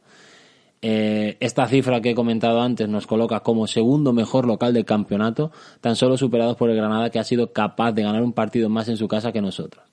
Eh, 0.88 1.38
esta 1.40 1.68
cifra 1.68 2.00
que 2.00 2.12
he 2.12 2.14
comentado 2.14 2.62
antes 2.62 2.88
nos 2.88 3.08
coloca 3.08 3.40
como 3.40 3.66
segundo 3.66 4.14
mejor 4.14 4.46
local 4.46 4.72
del 4.72 4.86
campeonato, 4.86 5.52
tan 5.82 5.96
solo 5.96 6.16
superados 6.16 6.58
por 6.58 6.70
el 6.70 6.76
Granada 6.76 7.10
que 7.10 7.18
ha 7.18 7.24
sido 7.24 7.52
capaz 7.52 7.94
de 7.94 8.04
ganar 8.04 8.22
un 8.22 8.34
partido 8.34 8.70
más 8.70 8.88
en 8.88 8.96
su 8.96 9.08
casa 9.08 9.32
que 9.32 9.42
nosotros. 9.42 9.84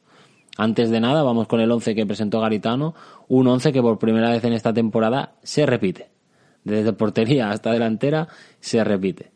Antes 0.59 0.91
de 0.91 1.01
nada, 1.01 1.23
vamos 1.23 1.47
con 1.49 1.61
el 1.61 1.73
11 1.73 1.95
que 1.95 2.05
presentó 2.05 2.43
Garitano, 2.43 2.95
un 3.29 3.47
11 3.47 3.73
que 3.73 3.81
por 3.81 3.99
primera 3.99 4.29
vez 4.29 4.45
en 4.45 4.53
esta 4.53 4.75
temporada 4.75 5.33
se 5.43 5.65
repite. 5.65 6.11
Desde 6.63 6.93
portería 6.93 7.49
hasta 7.49 7.73
delantera 7.73 8.29
se 8.61 8.85
repite. 8.85 9.33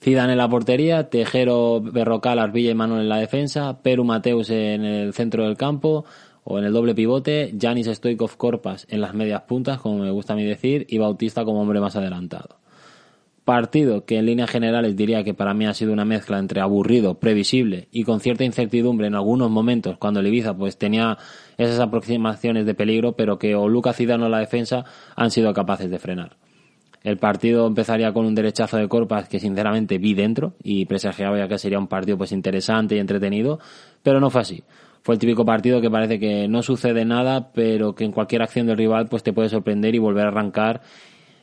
Zidane 0.00 0.34
en 0.34 0.38
la 0.38 0.48
portería, 0.48 1.10
Tejero, 1.10 1.80
Berrocal, 1.80 2.38
Arbilla 2.38 2.70
y 2.70 2.74
Manuel 2.74 3.02
en 3.02 3.08
la 3.08 3.18
defensa, 3.18 3.82
Peru 3.82 4.04
Mateus 4.04 4.48
en 4.48 4.84
el 4.84 5.12
centro 5.12 5.42
del 5.42 5.56
campo, 5.56 6.04
o 6.44 6.58
en 6.58 6.64
el 6.64 6.72
doble 6.72 6.94
pivote, 6.94 7.54
Janis 7.58 7.88
Stoikov 7.88 8.36
Corpas 8.36 8.86
en 8.90 9.00
las 9.00 9.14
medias 9.14 9.42
puntas, 9.42 9.80
como 9.80 9.98
me 9.98 10.10
gusta 10.10 10.34
a 10.34 10.36
mí 10.36 10.44
decir, 10.44 10.86
y 10.88 10.98
Bautista 10.98 11.44
como 11.44 11.62
hombre 11.62 11.80
más 11.80 11.96
adelantado. 11.96 12.58
Partido 13.44 14.06
que 14.06 14.16
en 14.16 14.24
líneas 14.24 14.50
generales 14.50 14.96
diría 14.96 15.22
que 15.22 15.34
para 15.34 15.52
mí 15.52 15.66
ha 15.66 15.74
sido 15.74 15.92
una 15.92 16.06
mezcla 16.06 16.38
entre 16.38 16.62
aburrido, 16.62 17.18
previsible 17.18 17.88
y 17.92 18.04
con 18.04 18.20
cierta 18.20 18.44
incertidumbre 18.44 19.06
en 19.06 19.14
algunos 19.14 19.50
momentos 19.50 19.98
cuando 19.98 20.20
el 20.20 20.54
pues 20.56 20.78
tenía 20.78 21.18
esas 21.58 21.78
aproximaciones 21.80 22.64
de 22.64 22.74
peligro, 22.74 23.12
pero 23.12 23.38
que 23.38 23.54
o 23.54 23.68
Lucas 23.68 23.96
Zidane 23.96 24.24
o 24.24 24.28
la 24.30 24.38
defensa 24.38 24.86
han 25.14 25.30
sido 25.30 25.52
capaces 25.52 25.90
de 25.90 25.98
frenar. 25.98 26.38
El 27.02 27.18
partido 27.18 27.66
empezaría 27.66 28.14
con 28.14 28.24
un 28.24 28.34
derechazo 28.34 28.78
de 28.78 28.88
Corpas 28.88 29.28
que 29.28 29.38
sinceramente 29.38 29.98
vi 29.98 30.14
dentro 30.14 30.54
y 30.62 30.86
presagiaba 30.86 31.36
ya 31.36 31.46
que 31.46 31.58
sería 31.58 31.78
un 31.78 31.86
partido 31.86 32.16
pues 32.16 32.32
interesante 32.32 32.96
y 32.96 32.98
entretenido, 32.98 33.60
pero 34.02 34.20
no 34.20 34.30
fue 34.30 34.40
así. 34.40 34.64
Fue 35.04 35.16
el 35.16 35.18
típico 35.18 35.44
partido 35.44 35.82
que 35.82 35.90
parece 35.90 36.18
que 36.18 36.48
no 36.48 36.62
sucede 36.62 37.04
nada, 37.04 37.52
pero 37.52 37.94
que 37.94 38.04
en 38.04 38.10
cualquier 38.10 38.40
acción 38.40 38.66
del 38.66 38.78
rival 38.78 39.06
pues 39.06 39.22
te 39.22 39.34
puede 39.34 39.50
sorprender 39.50 39.94
y 39.94 39.98
volver 39.98 40.24
a 40.24 40.28
arrancar 40.28 40.80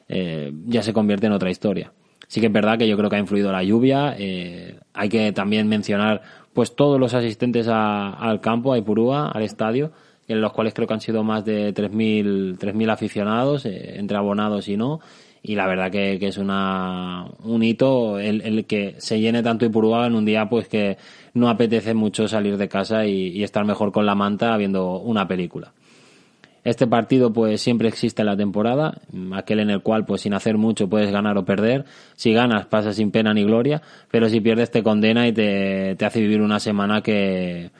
eh, 0.09 0.51
ya 0.65 0.81
se 0.81 0.93
convierte 0.93 1.27
en 1.27 1.33
otra 1.33 1.51
historia. 1.51 1.93
Sí 2.27 2.39
que 2.39 2.47
es 2.47 2.51
verdad 2.51 2.79
que 2.79 2.87
yo 2.87 2.97
creo 2.97 3.07
que 3.07 3.17
ha 3.17 3.19
influido 3.19 3.51
la 3.51 3.63
lluvia. 3.63 4.15
Eh, 4.17 4.79
hay 4.93 5.09
que 5.09 5.31
también 5.31 5.67
mencionar 5.67 6.23
pues 6.53 6.75
todos 6.75 6.99
los 6.99 7.13
asistentes 7.13 7.67
al 7.69 8.41
campo, 8.41 8.73
a 8.73 8.79
Ipurúa, 8.79 9.29
al 9.29 9.43
estadio, 9.43 9.91
en 10.27 10.41
los 10.41 10.53
cuales 10.53 10.73
creo 10.73 10.87
que 10.87 10.95
han 10.95 11.01
sido 11.01 11.23
más 11.23 11.45
de 11.45 11.71
3.000, 11.71 12.57
3.000 12.57 12.91
aficionados, 12.91 13.67
eh, 13.67 13.99
entre 13.99 14.17
abonados 14.17 14.67
y 14.69 14.75
no. 14.75 15.01
Y 15.43 15.53
la 15.53 15.67
verdad 15.67 15.91
que, 15.91 16.17
es 16.19 16.37
una, 16.37 17.27
un 17.43 17.61
hito 17.61 18.17
el, 18.17 18.65
que 18.65 18.95
se 18.97 19.19
llene 19.19 19.43
tanto 19.43 19.65
Ipurúa 19.65 20.07
en 20.07 20.15
un 20.15 20.25
día 20.25 20.49
pues 20.49 20.67
que 20.67 20.97
no 21.33 21.49
apetece 21.49 21.93
mucho 21.93 22.27
salir 22.27 22.57
de 22.57 22.67
casa 22.67 23.05
y 23.05 23.43
estar 23.43 23.65
mejor 23.65 23.91
con 23.91 24.05
la 24.05 24.15
manta 24.15 24.55
viendo 24.57 24.99
una 24.99 25.27
película. 25.27 25.73
Este 26.63 26.85
partido 26.85 27.33
pues 27.33 27.59
siempre 27.59 27.87
existe 27.87 28.21
en 28.21 28.27
la 28.27 28.37
temporada, 28.37 29.01
aquel 29.33 29.61
en 29.61 29.71
el 29.71 29.81
cual 29.81 30.05
pues 30.05 30.21
sin 30.21 30.35
hacer 30.35 30.57
mucho 30.57 30.87
puedes 30.87 31.11
ganar 31.11 31.37
o 31.37 31.45
perder. 31.45 31.85
Si 32.15 32.33
ganas 32.33 32.67
pasa 32.67 32.93
sin 32.93 33.09
pena 33.09 33.33
ni 33.33 33.43
gloria, 33.43 33.81
pero 34.11 34.29
si 34.29 34.41
pierdes 34.41 34.69
te 34.69 34.83
condena 34.83 35.27
y 35.27 35.33
te, 35.33 35.95
te 35.95 36.05
hace 36.05 36.21
vivir 36.21 36.41
una 36.41 36.59
semana 36.59 37.01
que, 37.01 37.71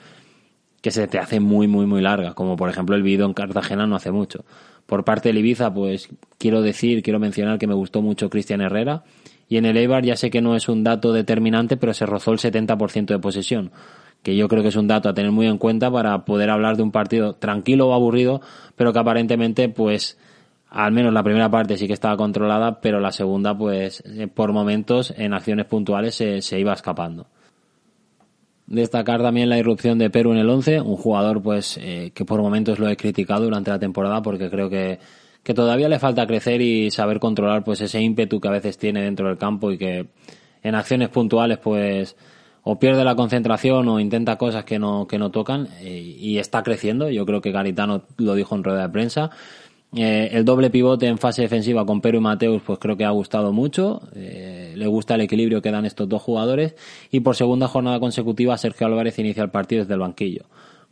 que 0.81 0.89
se 0.89 1.07
te 1.07 1.19
hace 1.19 1.39
muy 1.39 1.67
muy 1.67 1.85
muy 1.85 2.01
larga, 2.01 2.33
como 2.33 2.55
por 2.55 2.69
ejemplo 2.69 2.95
el 2.95 3.03
vídeo 3.03 3.27
en 3.27 3.33
Cartagena 3.33 3.85
no 3.85 3.95
hace 3.95 4.11
mucho. 4.11 4.45
Por 4.87 5.05
parte 5.05 5.31
de 5.31 5.39
Ibiza 5.39 5.71
pues 5.71 6.09
quiero 6.39 6.63
decir, 6.63 7.03
quiero 7.03 7.19
mencionar 7.19 7.59
que 7.59 7.67
me 7.67 7.75
gustó 7.75 8.01
mucho 8.01 8.31
Cristian 8.31 8.61
Herrera 8.61 9.03
y 9.51 9.57
en 9.57 9.65
el 9.65 9.75
Eibar 9.75 10.05
ya 10.05 10.15
sé 10.15 10.29
que 10.29 10.39
no 10.41 10.55
es 10.55 10.69
un 10.69 10.85
dato 10.85 11.11
determinante, 11.11 11.75
pero 11.75 11.93
se 11.93 12.05
rozó 12.05 12.31
el 12.31 12.39
70% 12.39 13.07
de 13.07 13.19
posesión 13.19 13.71
que 14.23 14.35
yo 14.37 14.47
creo 14.47 14.61
que 14.61 14.69
es 14.69 14.77
un 14.77 14.87
dato 14.87 15.09
a 15.09 15.13
tener 15.13 15.31
muy 15.31 15.47
en 15.47 15.57
cuenta 15.57 15.91
para 15.91 16.23
poder 16.23 16.49
hablar 16.49 16.77
de 16.77 16.83
un 16.83 16.91
partido 16.91 17.33
tranquilo 17.33 17.89
o 17.89 17.93
aburrido, 17.93 18.39
pero 18.77 18.93
que 18.93 18.99
aparentemente, 18.99 19.67
pues, 19.67 20.17
al 20.69 20.93
menos 20.93 21.11
la 21.11 21.23
primera 21.23 21.49
parte 21.49 21.75
sí 21.75 21.85
que 21.85 21.93
estaba 21.93 22.15
controlada, 22.15 22.79
pero 22.79 23.01
la 23.01 23.11
segunda, 23.11 23.57
pues, 23.57 24.03
eh, 24.05 24.27
por 24.27 24.53
momentos, 24.53 25.13
en 25.17 25.33
acciones 25.33 25.65
puntuales, 25.65 26.15
se, 26.15 26.41
se 26.41 26.57
iba 26.57 26.71
escapando. 26.71 27.27
Destacar 28.67 29.21
también 29.21 29.49
la 29.49 29.57
irrupción 29.57 29.97
de 29.97 30.09
Perú 30.09 30.31
en 30.31 30.37
el 30.37 30.49
11, 30.49 30.81
un 30.81 30.95
jugador, 30.95 31.41
pues, 31.41 31.77
eh, 31.81 32.11
que 32.13 32.23
por 32.23 32.41
momentos 32.41 32.79
lo 32.79 32.87
he 32.87 32.95
criticado 32.95 33.43
durante 33.43 33.71
la 33.71 33.79
temporada 33.79 34.21
porque 34.21 34.49
creo 34.49 34.69
que, 34.69 34.99
que 35.43 35.53
todavía 35.53 35.89
le 35.89 35.99
falta 35.99 36.27
crecer 36.27 36.61
y 36.61 36.91
saber 36.91 37.19
controlar, 37.19 37.63
pues, 37.63 37.81
ese 37.81 38.01
ímpetu 38.01 38.39
que 38.39 38.47
a 38.47 38.51
veces 38.51 38.77
tiene 38.77 39.01
dentro 39.01 39.27
del 39.27 39.37
campo 39.37 39.71
y 39.71 39.77
que 39.77 40.07
en 40.63 40.75
acciones 40.75 41.09
puntuales, 41.09 41.57
pues, 41.57 42.15
o 42.63 42.77
pierde 42.77 43.03
la 43.03 43.15
concentración 43.15 43.87
o 43.87 43.99
intenta 43.99 44.37
cosas 44.37 44.65
que 44.65 44.77
no, 44.77 45.07
que 45.07 45.17
no 45.17 45.31
tocan 45.31 45.67
eh, 45.79 45.99
y 45.99 46.37
está 46.37 46.61
creciendo. 46.63 47.09
Yo 47.09 47.25
creo 47.25 47.41
que 47.41 47.51
Garitano 47.51 48.03
lo 48.17 48.35
dijo 48.35 48.55
en 48.55 48.63
rueda 48.63 48.83
de 48.83 48.89
prensa. 48.89 49.31
Eh, 49.93 50.29
el 50.31 50.45
doble 50.45 50.69
pivote 50.69 51.07
en 51.07 51.17
fase 51.17 51.41
defensiva 51.41 51.85
con 51.85 51.99
Pero 51.99 52.19
y 52.19 52.21
Mateus, 52.21 52.61
pues 52.65 52.79
creo 52.79 52.95
que 52.95 53.03
ha 53.03 53.09
gustado 53.09 53.51
mucho. 53.51 54.01
Eh, 54.15 54.73
le 54.75 54.87
gusta 54.87 55.15
el 55.15 55.21
equilibrio 55.21 55.61
que 55.61 55.71
dan 55.71 55.85
estos 55.85 56.07
dos 56.07 56.21
jugadores. 56.21 56.75
Y 57.09 57.21
por 57.21 57.35
segunda 57.35 57.67
jornada 57.67 57.99
consecutiva, 57.99 58.57
Sergio 58.57 58.87
Álvarez 58.87 59.17
inicia 59.19 59.43
el 59.43 59.49
partido 59.49 59.81
desde 59.81 59.95
el 59.95 59.99
banquillo 59.99 60.45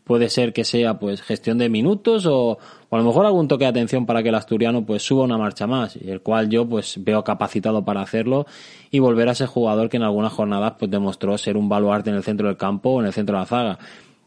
puede 0.09 0.29
ser 0.29 0.53
que 0.53 0.63
sea 0.63 0.97
pues 0.97 1.21
gestión 1.21 1.59
de 1.59 1.69
minutos 1.69 2.25
o, 2.25 2.57
a 2.91 2.97
lo 2.97 3.03
mejor 3.03 3.25
algún 3.25 3.47
toque 3.47 3.65
de 3.65 3.69
atención 3.69 4.05
para 4.05 4.23
que 4.23 4.29
el 4.29 4.35
asturiano 4.35 4.85
pues 4.85 5.03
suba 5.03 5.23
una 5.23 5.37
marcha 5.37 5.67
más 5.67 5.95
el 5.95 6.21
cual 6.21 6.49
yo 6.49 6.67
pues 6.67 6.95
veo 7.03 7.23
capacitado 7.23 7.85
para 7.85 8.01
hacerlo 8.01 8.45
y 8.91 8.99
volver 8.99 9.29
a 9.29 9.33
ese 9.33 9.45
jugador 9.45 9.89
que 9.89 9.97
en 9.97 10.03
algunas 10.03 10.33
jornadas 10.33 10.73
pues 10.79 10.89
demostró 10.89 11.37
ser 11.37 11.57
un 11.57 11.69
baluarte 11.69 12.09
en 12.09 12.15
el 12.15 12.23
centro 12.23 12.47
del 12.47 12.57
campo 12.57 12.91
o 12.91 12.99
en 13.01 13.07
el 13.07 13.13
centro 13.13 13.35
de 13.35 13.41
la 13.41 13.45
zaga 13.45 13.79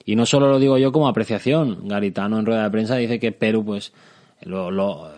y 0.05 0.17
no 0.17 0.27
solo 0.27 0.49
lo 0.49 0.59
digo 0.59 0.79
yo 0.79 0.93
como 0.93 1.09
apreciación 1.09 1.89
Garitano 1.89 2.39
en 2.39 2.47
rueda 2.47 2.65
de 2.65 2.71
prensa 2.71 2.97
dice 2.97 3.19
que 3.19 3.33
Perú 3.33 3.65
pues 3.65 3.93
lo, 4.43 4.71
lo, 4.71 5.09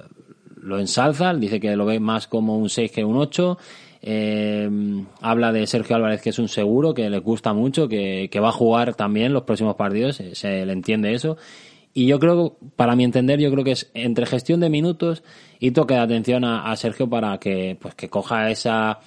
lo 0.60 0.78
ensalza 0.78 1.34
dice 1.34 1.60
que 1.60 1.76
lo 1.76 1.86
ve 1.86 2.00
más 2.00 2.26
como 2.26 2.56
un 2.56 2.68
6 2.68 2.90
que 2.92 3.04
un 3.04 3.16
8 3.16 3.58
eh, 4.06 4.68
habla 5.22 5.50
de 5.50 5.66
Sergio 5.66 5.96
Álvarez, 5.96 6.20
que 6.20 6.28
es 6.28 6.38
un 6.38 6.48
seguro, 6.48 6.92
que 6.92 7.08
le 7.08 7.18
gusta 7.20 7.54
mucho, 7.54 7.88
que, 7.88 8.28
va 8.34 8.50
a 8.50 8.52
jugar 8.52 8.94
también 8.94 9.32
los 9.32 9.44
próximos 9.44 9.76
partidos, 9.76 10.20
se, 10.32 10.66
le 10.66 10.72
entiende 10.74 11.14
eso. 11.14 11.38
Y 11.96 12.06
yo 12.06 12.18
creo, 12.18 12.56
para 12.74 12.96
mi 12.96 13.04
entender, 13.04 13.38
yo 13.38 13.52
creo 13.52 13.62
que 13.62 13.70
es 13.70 13.88
entre 13.94 14.26
gestión 14.26 14.58
de 14.58 14.68
minutos 14.68 15.22
y 15.60 15.70
toque 15.70 15.94
de 15.94 16.00
atención 16.00 16.44
a, 16.44 16.74
Sergio 16.74 17.08
para 17.08 17.38
que, 17.38 17.78
pues, 17.80 17.94
que 17.94 18.10
coja 18.10 18.50
esa, 18.50 18.98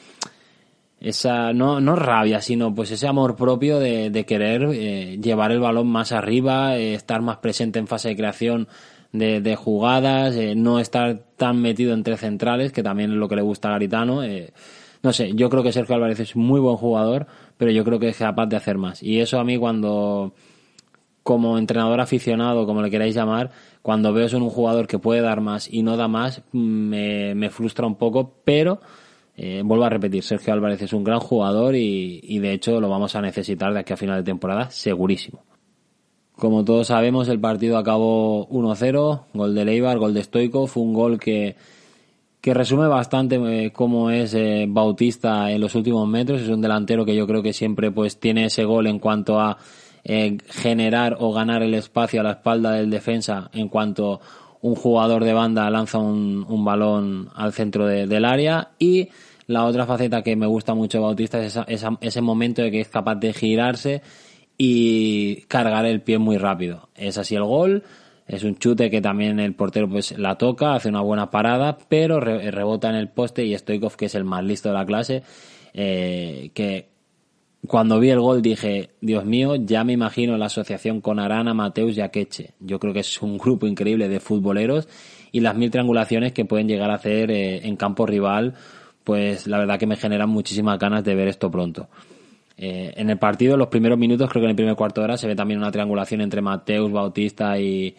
esa 1.02 1.52
no, 1.52 1.82
no 1.82 1.98
rabia, 1.98 2.42
sino 2.42 2.74
pues 2.74 2.90
ese 2.92 3.06
amor 3.06 3.36
propio 3.36 3.80
de, 3.80 4.26
querer 4.26 4.70
eh, 4.72 5.20
llevar 5.22 5.52
el 5.52 5.60
balón 5.60 5.88
más 5.88 6.14
arriba, 6.14 6.78
eh, 6.78 6.94
estar 6.94 7.22
más 7.22 7.38
presente 7.38 7.78
en 7.78 7.88
fase 7.88 8.08
de 8.08 8.16
creación 8.16 8.70
de, 9.12 9.56
jugadas, 9.58 10.38
eh, 10.38 10.56
no 10.56 10.80
estar 10.80 11.24
tan 11.36 11.62
metido 11.62 11.94
entre 11.94 12.16
centrales, 12.16 12.72
que 12.72 12.84
también 12.84 13.12
es 13.12 13.18
lo 13.18 13.28
que 13.28 13.36
le 13.36 13.42
gusta 13.42 13.68
a 13.68 13.72
Garitano. 13.72 14.22
No 15.04 15.14
sé, 15.14 15.34
yo 15.34 15.50
creo 15.50 15.62
que 15.62 15.74
Sergio 15.74 15.96
Álvarez 15.96 16.22
es 16.22 16.36
muy 16.38 16.60
buen 16.62 16.78
jugador, 16.78 17.28
pero 17.58 17.70
yo 17.72 17.84
creo 17.84 18.00
que 18.00 18.10
es 18.10 18.18
capaz 18.18 18.46
de 18.48 18.56
hacer 18.56 18.78
más. 18.78 19.04
Y 19.04 19.20
eso 19.20 19.40
a 19.40 19.44
mí 19.44 19.58
cuando, 19.58 20.34
como 21.28 21.58
entrenador 21.58 22.00
aficionado, 22.00 22.66
como 22.66 22.82
le 22.82 22.90
queráis 22.90 23.14
llamar, 23.14 23.52
cuando 23.82 24.14
veo 24.14 24.28
en 24.28 24.42
un 24.42 24.50
jugador 24.50 24.88
que 24.88 24.98
puede 24.98 25.20
dar 25.20 25.42
más 25.42 25.68
y 25.70 25.84
no 25.84 25.98
da 25.98 26.08
más, 26.08 26.42
me, 26.54 27.36
me 27.36 27.50
frustra 27.50 27.86
un 27.86 27.96
poco, 27.96 28.36
pero 28.46 28.80
eh, 29.36 29.62
vuelvo 29.66 29.84
a 29.84 29.90
repetir, 29.90 30.24
Sergio 30.24 30.54
Álvarez 30.54 30.82
es 30.84 30.94
un 30.94 31.04
gran 31.04 31.20
jugador 31.20 31.76
y, 31.76 32.22
y 32.24 32.40
de 32.40 32.54
hecho 32.54 32.80
lo 32.80 32.88
vamos 32.88 33.14
a 33.18 33.22
necesitar 33.22 33.74
de 33.74 33.82
aquí 33.82 33.92
a 33.92 33.98
final 33.98 34.20
de 34.20 34.24
temporada, 34.24 34.70
segurísimo. 34.70 35.44
Como 36.32 36.64
todos 36.64 36.88
sabemos, 36.88 37.28
el 37.28 37.42
partido 37.42 37.78
acabó 37.78 38.48
1-0, 38.48 39.24
gol 39.34 39.54
de 39.54 39.66
Leibar, 39.66 39.98
gol 39.98 40.14
de 40.14 40.24
Stoico, 40.24 40.66
fue 40.66 40.82
un 40.82 40.94
gol 40.94 41.20
que 41.20 41.58
que 42.40 42.54
resume 42.54 42.88
bastante 42.88 43.36
eh, 43.36 43.72
cómo 43.74 44.10
es 44.10 44.34
eh, 44.34 44.66
Bautista 44.70 45.52
en 45.52 45.60
los 45.60 45.76
últimos 45.76 46.08
metros. 46.08 46.42
Es 46.42 46.48
un 46.48 46.62
delantero 46.62 47.04
que 47.04 47.14
yo 47.14 47.28
creo 47.28 47.44
que 47.44 47.52
siempre 47.52 47.92
pues 47.92 48.22
tiene 48.22 48.46
ese 48.46 48.64
gol 48.64 48.88
en 48.88 49.00
cuanto 49.00 49.42
a 49.42 49.58
eh, 50.10 50.38
generar 50.48 51.18
o 51.20 51.34
ganar 51.34 51.64
el 51.64 51.74
espacio 51.74 52.22
a 52.22 52.24
la 52.24 52.32
espalda 52.32 52.72
del 52.72 52.90
defensa 52.90 53.50
en 53.52 53.68
cuanto 53.68 54.22
un 54.62 54.74
jugador 54.74 55.26
de 55.26 55.34
banda 55.34 55.70
lanza 55.70 55.98
un, 55.98 56.64
balón 56.64 57.30
al 57.36 57.52
centro 57.52 57.86
del 57.86 58.24
área 58.24 58.70
y 58.80 59.10
la 59.48 59.66
otra 59.66 59.86
faceta 59.86 60.22
que 60.22 60.38
me 60.38 60.48
gusta 60.48 60.74
mucho 60.74 61.00
de 61.00 61.04
Bautista 61.04 61.44
es 61.44 61.60
ese 62.00 62.22
momento 62.22 62.62
de 62.62 62.72
que 62.72 62.80
es 62.80 62.88
capaz 62.88 63.16
de 63.16 63.34
girarse 63.34 64.02
y 64.58 65.42
cargar 65.50 65.86
el 65.86 66.02
pie 66.02 66.20
muy 66.20 66.38
rápido. 66.38 66.88
Es 66.96 67.18
así 67.18 67.36
el 67.36 67.44
gol. 67.44 67.84
Es 68.28 68.46
un 68.46 68.58
chute 68.58 68.90
que 68.90 69.02
también 69.02 69.42
el 69.42 69.56
portero 69.56 69.90
pues 69.90 70.18
la 70.18 70.38
toca, 70.38 70.74
hace 70.74 70.88
una 70.88 71.02
buena 71.02 71.32
parada, 71.32 71.78
pero 71.90 72.22
rebota 72.22 72.90
en 72.90 72.96
el 72.96 73.10
poste 73.10 73.46
y 73.46 73.58
Stoikov, 73.58 73.98
que 73.98 74.06
es 74.06 74.16
el 74.16 74.24
más 74.24 74.44
listo 74.44 74.70
de 74.70 74.76
la 74.76 74.86
clase, 74.86 75.24
eh, 75.74 76.52
que 76.54 76.97
cuando 77.66 78.00
vi 78.00 78.10
el 78.10 78.20
gol 78.20 78.42
dije, 78.42 78.92
Dios 79.02 79.26
mío, 79.26 79.56
ya 79.56 79.84
me 79.84 79.94
imagino 79.94 80.38
la 80.38 80.46
asociación 80.46 81.02
con 81.02 81.20
Arana, 81.20 81.54
Mateus 81.54 81.98
y 81.98 82.02
Akeche. 82.02 82.54
Yo 82.60 82.80
creo 82.80 82.94
que 82.94 83.00
es 83.00 83.22
un 83.22 83.38
grupo 83.38 83.68
increíble 83.68 84.08
de 84.10 84.20
futboleros 84.20 84.88
y 85.32 85.40
las 85.40 85.56
mil 85.56 85.72
triangulaciones 85.72 86.34
que 86.34 86.46
pueden 86.46 86.68
llegar 86.68 86.92
a 86.92 86.96
hacer 86.96 87.32
eh, 87.32 87.68
en 87.68 87.76
campo 87.76 88.06
rival, 88.06 88.54
pues 89.04 89.48
la 89.48 89.58
verdad 89.58 89.80
que 89.80 89.88
me 89.88 89.96
generan 89.96 90.30
muchísimas 90.30 90.78
ganas 90.78 91.04
de 91.04 91.16
ver 91.16 91.28
esto 91.28 91.50
pronto. 91.50 91.88
Eh, 92.58 92.94
en 92.96 93.10
el 93.10 93.20
partido, 93.20 93.54
en 93.54 93.60
los 93.60 93.68
primeros 93.68 93.98
minutos, 93.98 94.30
creo 94.30 94.42
que 94.42 94.46
en 94.46 94.52
el 94.52 94.56
primer 94.56 94.76
cuarto 94.76 95.02
de 95.02 95.06
hora 95.06 95.18
se 95.18 95.28
ve 95.28 95.36
también 95.36 95.60
una 95.60 95.72
triangulación 95.72 96.22
entre 96.22 96.42
Mateus, 96.42 96.92
Bautista 96.92 97.60
y, 97.60 97.96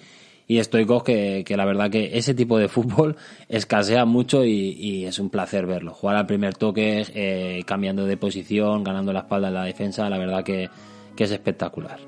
y 0.48 0.58
estoicos 0.58 1.04
que, 1.04 1.44
que, 1.46 1.56
la 1.58 1.66
verdad 1.66 1.90
que 1.90 2.16
ese 2.16 2.34
tipo 2.34 2.58
de 2.58 2.68
fútbol 2.68 3.16
escasea 3.48 4.06
mucho 4.06 4.44
y, 4.44 5.04
es 5.04 5.18
un 5.18 5.28
placer 5.28 5.66
verlo. 5.66 5.92
Jugar 5.92 6.16
al 6.16 6.26
primer 6.26 6.54
toque, 6.54 7.04
eh, 7.14 7.62
cambiando 7.66 8.06
de 8.06 8.16
posición, 8.16 8.82
ganando 8.82 9.12
la 9.12 9.20
espalda 9.20 9.48
en 9.48 9.54
la 9.54 9.64
defensa, 9.64 10.08
la 10.08 10.18
verdad 10.18 10.42
que, 10.42 10.70
que 11.14 11.24
es 11.24 11.30
espectacular. 11.30 12.00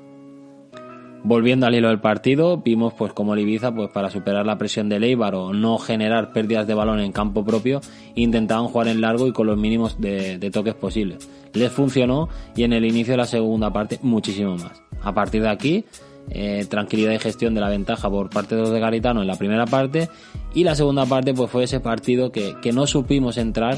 Volviendo 1.23 1.67
al 1.67 1.75
hilo 1.75 1.89
del 1.89 2.01
partido, 2.01 2.57
vimos 2.57 2.95
pues 2.95 3.13
como 3.13 3.35
el 3.35 3.41
Ibiza, 3.41 3.75
pues 3.75 3.91
para 3.91 4.09
superar 4.09 4.43
la 4.43 4.57
presión 4.57 4.89
del 4.89 5.03
Eibar 5.03 5.35
o 5.35 5.53
no 5.53 5.77
generar 5.77 6.33
pérdidas 6.33 6.65
de 6.65 6.73
balón 6.73 6.99
en 6.99 7.11
campo 7.11 7.45
propio, 7.45 7.79
intentaban 8.15 8.65
jugar 8.65 8.87
en 8.87 9.01
largo 9.01 9.27
y 9.27 9.31
con 9.31 9.45
los 9.45 9.55
mínimos 9.55 10.01
de, 10.01 10.39
de 10.39 10.49
toques 10.49 10.73
posibles. 10.73 11.29
Les 11.53 11.71
funcionó 11.71 12.27
y 12.55 12.63
en 12.63 12.73
el 12.73 12.85
inicio 12.85 13.13
de 13.13 13.17
la 13.17 13.25
segunda 13.25 13.71
parte 13.71 13.99
muchísimo 14.01 14.57
más. 14.57 14.81
A 15.03 15.13
partir 15.13 15.43
de 15.43 15.49
aquí, 15.49 15.85
eh, 16.29 16.65
tranquilidad 16.69 17.11
y 17.11 17.19
gestión 17.19 17.53
de 17.53 17.61
la 17.61 17.69
ventaja 17.69 18.09
por 18.09 18.29
parte 18.29 18.55
de 18.55 18.61
los 18.61 18.71
de 18.71 18.79
Garitano 18.79 19.21
en 19.21 19.27
la 19.27 19.35
primera 19.35 19.65
parte 19.65 20.09
y 20.53 20.63
la 20.63 20.75
segunda 20.75 21.05
parte 21.05 21.33
pues 21.33 21.49
fue 21.49 21.63
ese 21.63 21.79
partido 21.79 22.31
que, 22.31 22.55
que 22.61 22.71
no 22.71 22.87
supimos 22.87 23.37
entrar 23.37 23.77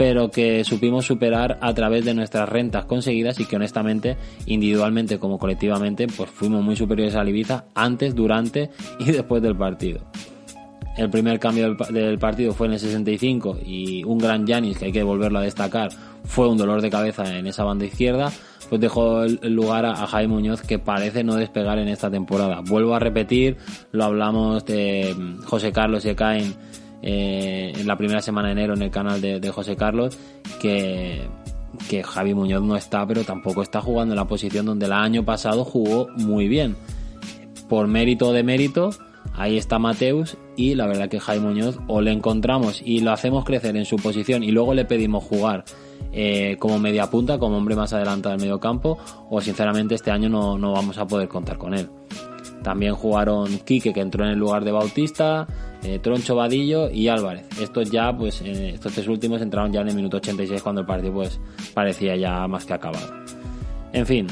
pero 0.00 0.30
que 0.30 0.64
supimos 0.64 1.04
superar 1.04 1.58
a 1.60 1.74
través 1.74 2.06
de 2.06 2.14
nuestras 2.14 2.48
rentas 2.48 2.86
conseguidas 2.86 3.38
y 3.38 3.44
que 3.44 3.56
honestamente, 3.56 4.16
individualmente 4.46 5.18
como 5.18 5.38
colectivamente, 5.38 6.06
pues 6.06 6.30
fuimos 6.30 6.64
muy 6.64 6.74
superiores 6.74 7.14
a 7.16 7.28
Ibiza 7.28 7.66
antes, 7.74 8.14
durante 8.14 8.70
y 8.98 9.12
después 9.12 9.42
del 9.42 9.56
partido. 9.56 10.00
El 10.96 11.10
primer 11.10 11.38
cambio 11.38 11.74
del, 11.90 12.18
partido 12.18 12.54
fue 12.54 12.68
en 12.68 12.72
el 12.72 12.80
65 12.80 13.58
y 13.62 14.02
un 14.04 14.16
gran 14.16 14.46
Yanis, 14.46 14.78
que 14.78 14.86
hay 14.86 14.92
que 14.92 15.02
volverlo 15.02 15.38
a 15.38 15.42
destacar, 15.42 15.90
fue 16.24 16.48
un 16.48 16.56
dolor 16.56 16.80
de 16.80 16.88
cabeza 16.88 17.38
en 17.38 17.46
esa 17.46 17.64
banda 17.64 17.84
izquierda, 17.84 18.32
pues 18.70 18.80
dejó 18.80 19.24
el 19.24 19.52
lugar 19.52 19.84
a, 19.84 19.94
Jaime 20.06 20.32
Muñoz 20.32 20.62
que 20.62 20.78
parece 20.78 21.24
no 21.24 21.34
despegar 21.34 21.78
en 21.78 21.88
esta 21.88 22.10
temporada. 22.10 22.62
Vuelvo 22.66 22.94
a 22.94 23.00
repetir, 23.00 23.58
lo 23.92 24.04
hablamos 24.04 24.64
de 24.64 25.14
mm, 25.14 25.42
José 25.42 25.72
Carlos 25.72 26.06
y 26.06 26.14
Cain 26.14 26.54
eh, 27.02 27.72
en 27.76 27.86
la 27.86 27.96
primera 27.96 28.22
semana 28.22 28.48
de 28.48 28.52
enero 28.52 28.74
en 28.74 28.82
el 28.82 28.90
canal 28.90 29.20
de, 29.20 29.40
de 29.40 29.50
José 29.50 29.76
Carlos, 29.76 30.16
que 30.62 31.28
que 31.88 32.02
Javi 32.02 32.34
Muñoz 32.34 32.62
no 32.62 32.76
está, 32.76 33.06
pero 33.06 33.24
tampoco 33.24 33.62
está 33.62 33.80
jugando 33.80 34.14
en 34.14 34.16
la 34.16 34.26
posición 34.26 34.66
donde 34.66 34.86
el 34.86 34.92
año 34.92 35.24
pasado 35.24 35.64
jugó 35.64 36.08
muy 36.16 36.48
bien. 36.48 36.76
Por 37.68 37.86
mérito 37.86 38.28
o 38.28 38.32
de 38.32 38.42
mérito, 38.42 38.90
ahí 39.34 39.56
está 39.56 39.78
Mateus 39.78 40.36
y 40.56 40.74
la 40.74 40.86
verdad 40.86 41.08
que 41.08 41.20
Javi 41.20 41.40
Muñoz 41.40 41.78
o 41.86 42.00
le 42.00 42.12
encontramos 42.12 42.82
y 42.84 43.00
lo 43.00 43.12
hacemos 43.12 43.44
crecer 43.44 43.76
en 43.76 43.84
su 43.84 43.96
posición 43.96 44.42
y 44.42 44.50
luego 44.50 44.74
le 44.74 44.84
pedimos 44.84 45.24
jugar 45.24 45.64
eh, 46.12 46.56
como 46.58 46.78
media 46.78 47.08
punta, 47.08 47.38
como 47.38 47.56
hombre 47.56 47.76
más 47.76 47.92
adelantado 47.92 48.34
del 48.34 48.40
medio 48.40 48.58
campo, 48.58 48.98
o 49.28 49.40
sinceramente 49.40 49.94
este 49.94 50.10
año 50.10 50.28
no, 50.28 50.58
no 50.58 50.72
vamos 50.72 50.98
a 50.98 51.06
poder 51.06 51.28
contar 51.28 51.58
con 51.58 51.74
él. 51.74 51.88
También 52.62 52.94
jugaron 52.94 53.46
Quique, 53.64 53.92
que 53.92 54.00
entró 54.00 54.24
en 54.24 54.32
el 54.32 54.38
lugar 54.38 54.64
de 54.64 54.72
Bautista, 54.72 55.46
eh, 55.82 55.98
Troncho 55.98 56.36
Vadillo 56.36 56.90
y 56.90 57.08
Álvarez. 57.08 57.46
Estos 57.58 57.90
ya, 57.90 58.14
pues, 58.16 58.42
eh, 58.42 58.70
estos 58.74 58.92
tres 58.92 59.08
últimos 59.08 59.40
entraron 59.40 59.72
ya 59.72 59.80
en 59.80 59.88
el 59.88 59.94
minuto 59.94 60.18
86 60.18 60.62
cuando 60.62 60.82
el 60.82 60.86
partido, 60.86 61.14
pues, 61.14 61.40
parecía 61.72 62.16
ya 62.16 62.46
más 62.48 62.66
que 62.66 62.74
acabado. 62.74 63.06
En 63.92 64.06
fin, 64.06 64.26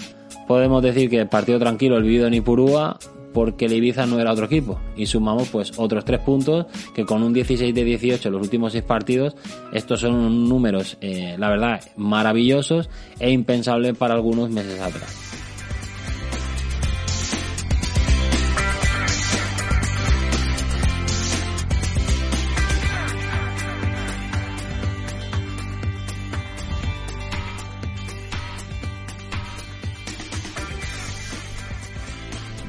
podemos 0.46 0.82
decir 0.82 1.08
que 1.08 1.24
partido 1.26 1.58
tranquilo 1.58 1.96
el 1.96 2.02
vivido 2.02 2.26
en 2.26 2.34
Ipurúa 2.34 2.98
porque 3.32 3.66
el 3.66 3.72
Ibiza 3.72 4.06
no 4.06 4.18
era 4.18 4.32
otro 4.32 4.46
equipo 4.46 4.80
y 4.96 5.06
sumamos 5.06 5.48
pues 5.48 5.72
otros 5.76 6.04
tres 6.04 6.20
puntos 6.20 6.66
que 6.94 7.04
con 7.04 7.22
un 7.22 7.32
16 7.32 7.74
de 7.74 7.84
18 7.84 8.28
en 8.28 8.32
los 8.32 8.42
últimos 8.42 8.72
seis 8.72 8.84
partidos 8.84 9.36
estos 9.72 10.00
son 10.00 10.48
números 10.48 10.96
eh, 11.00 11.36
la 11.38 11.48
verdad 11.48 11.80
maravillosos 11.96 12.88
e 13.18 13.30
impensables 13.30 13.96
para 13.96 14.14
algunos 14.14 14.50
meses 14.50 14.80
atrás. 14.80 15.47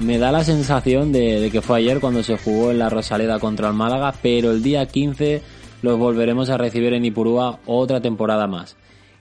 Me 0.09 0.17
da 0.17 0.31
la 0.31 0.43
sensación 0.43 1.11
de, 1.11 1.49
que 1.51 1.61
fue 1.61 1.77
ayer 1.77 1.99
cuando 1.99 2.23
se 2.23 2.35
jugó 2.35 2.71
en 2.71 2.79
la 2.79 2.89
Rosaleda 2.89 3.37
contra 3.37 3.67
el 3.67 3.75
Málaga, 3.75 4.11
pero 4.23 4.49
el 4.49 4.63
día 4.63 4.87
15 4.87 5.43
los 5.83 5.99
volveremos 5.99 6.49
a 6.49 6.57
recibir 6.57 6.93
en 6.93 7.05
Ipurúa 7.05 7.59
otra 7.67 8.01
temporada 8.01 8.47
más. 8.47 8.75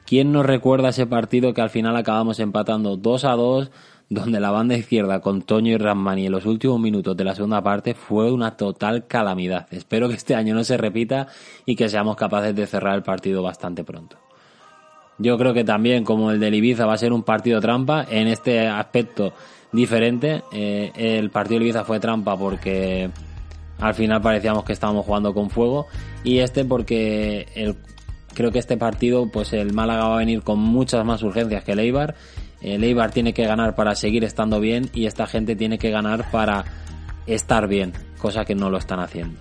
¿Quién 0.07 0.33
nos 0.33 0.47
recuerda 0.47 0.89
ese 0.89 1.05
partido 1.05 1.53
que 1.53 1.61
al 1.61 1.69
final 1.69 1.95
acabamos 1.95 2.41
empatando 2.41 2.97
2 2.97 3.25
a 3.27 3.33
2, 3.33 3.71
donde 4.09 4.41
la 4.41 4.51
banda 4.51 4.77
izquierda 4.79 5.21
con 5.21 5.43
Toño 5.43 5.73
y 5.73 5.77
Ramani 5.77 6.25
en 6.25 6.33
los 6.33 6.47
últimos 6.47 6.81
minutos 6.81 7.15
de 7.19 7.25
la 7.25 7.35
segunda 7.35 7.63
parte 7.63 7.93
fue 7.93 8.33
una 8.33 8.57
total 8.57 9.07
calamidad? 9.07 9.67
Espero 9.71 10.09
que 10.09 10.15
este 10.15 10.37
año 10.37 10.55
no 10.55 10.65
se 10.65 10.79
repita 10.79 11.27
y 11.67 11.77
que 11.77 11.91
seamos 11.91 12.17
capaces 12.17 12.57
de 12.57 12.67
cerrar 12.67 12.95
el 12.95 13.03
partido 13.03 13.43
bastante 13.43 13.85
pronto. 13.85 14.17
Yo 15.19 15.37
creo 15.37 15.53
que 15.53 15.65
también, 15.65 16.05
como 16.05 16.31
el 16.31 16.41
de 16.41 16.49
Ibiza 16.49 16.87
va 16.87 16.95
a 16.95 16.99
ser 16.99 17.13
un 17.13 17.25
partido 17.25 17.61
trampa, 17.61 18.07
en 18.09 18.29
este 18.29 18.69
aspecto 18.69 19.35
diferente. 19.73 20.43
Eh, 20.53 20.93
el 20.95 21.31
partido 21.31 21.61
de 21.61 21.67
Ibiza 21.67 21.85
fue 21.85 22.01
trampa 22.01 22.37
porque 22.37 23.11
al 23.79 23.95
final 23.95 24.21
parecíamos 24.21 24.65
que 24.65 24.73
estábamos 24.73 25.07
jugando 25.07 25.33
con 25.33 25.51
fuego 25.51 25.87
y 26.25 26.39
este 26.39 26.65
porque 26.65 27.47
el, 27.55 27.77
creo 28.35 28.51
que 28.51 28.59
este 28.59 28.77
partido 28.77 29.31
pues 29.31 29.53
el 29.53 29.73
Málaga 29.73 30.09
va 30.09 30.15
a 30.15 30.19
venir 30.19 30.43
con 30.43 30.59
muchas 30.59 31.05
más 31.05 31.23
urgencias 31.23 31.65
que 31.65 31.73
el 31.73 31.81
Eibar. 31.81 32.15
El 32.61 32.83
Eibar 32.83 33.13
tiene 33.13 33.33
que 33.33 33.47
ganar 33.47 33.75
para 33.77 33.95
seguir 33.95 34.25
estando 34.25 34.59
bien 34.61 34.91
y 34.93 35.07
esta 35.07 35.27
gente 35.27 35.55
tiene 35.55 35.79
que 35.79 35.91
ganar 35.91 36.31
para 36.31 36.65
estar 37.27 37.69
bien, 37.69 37.93
cosa 38.19 38.45
que 38.45 38.55
no 38.55 38.71
lo 38.71 38.79
están 38.79 39.01
haciendo. 39.01 39.39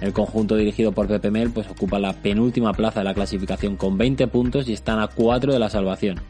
El 0.00 0.12
conjunto 0.12 0.56
dirigido 0.56 0.92
por 0.92 1.06
Pepe 1.06 1.30
Mel 1.30 1.50
pues 1.50 1.68
ocupa 1.70 1.98
la 1.98 2.12
penúltima 2.12 2.72
plaza 2.72 3.00
de 3.00 3.04
la 3.04 3.14
clasificación 3.14 3.76
con 3.76 3.96
20 3.96 4.26
puntos 4.26 4.68
y 4.68 4.72
están 4.72 4.98
a 4.98 5.08
4 5.08 5.52
de 5.52 5.58
la 5.58 5.70
salvación. 5.70 6.20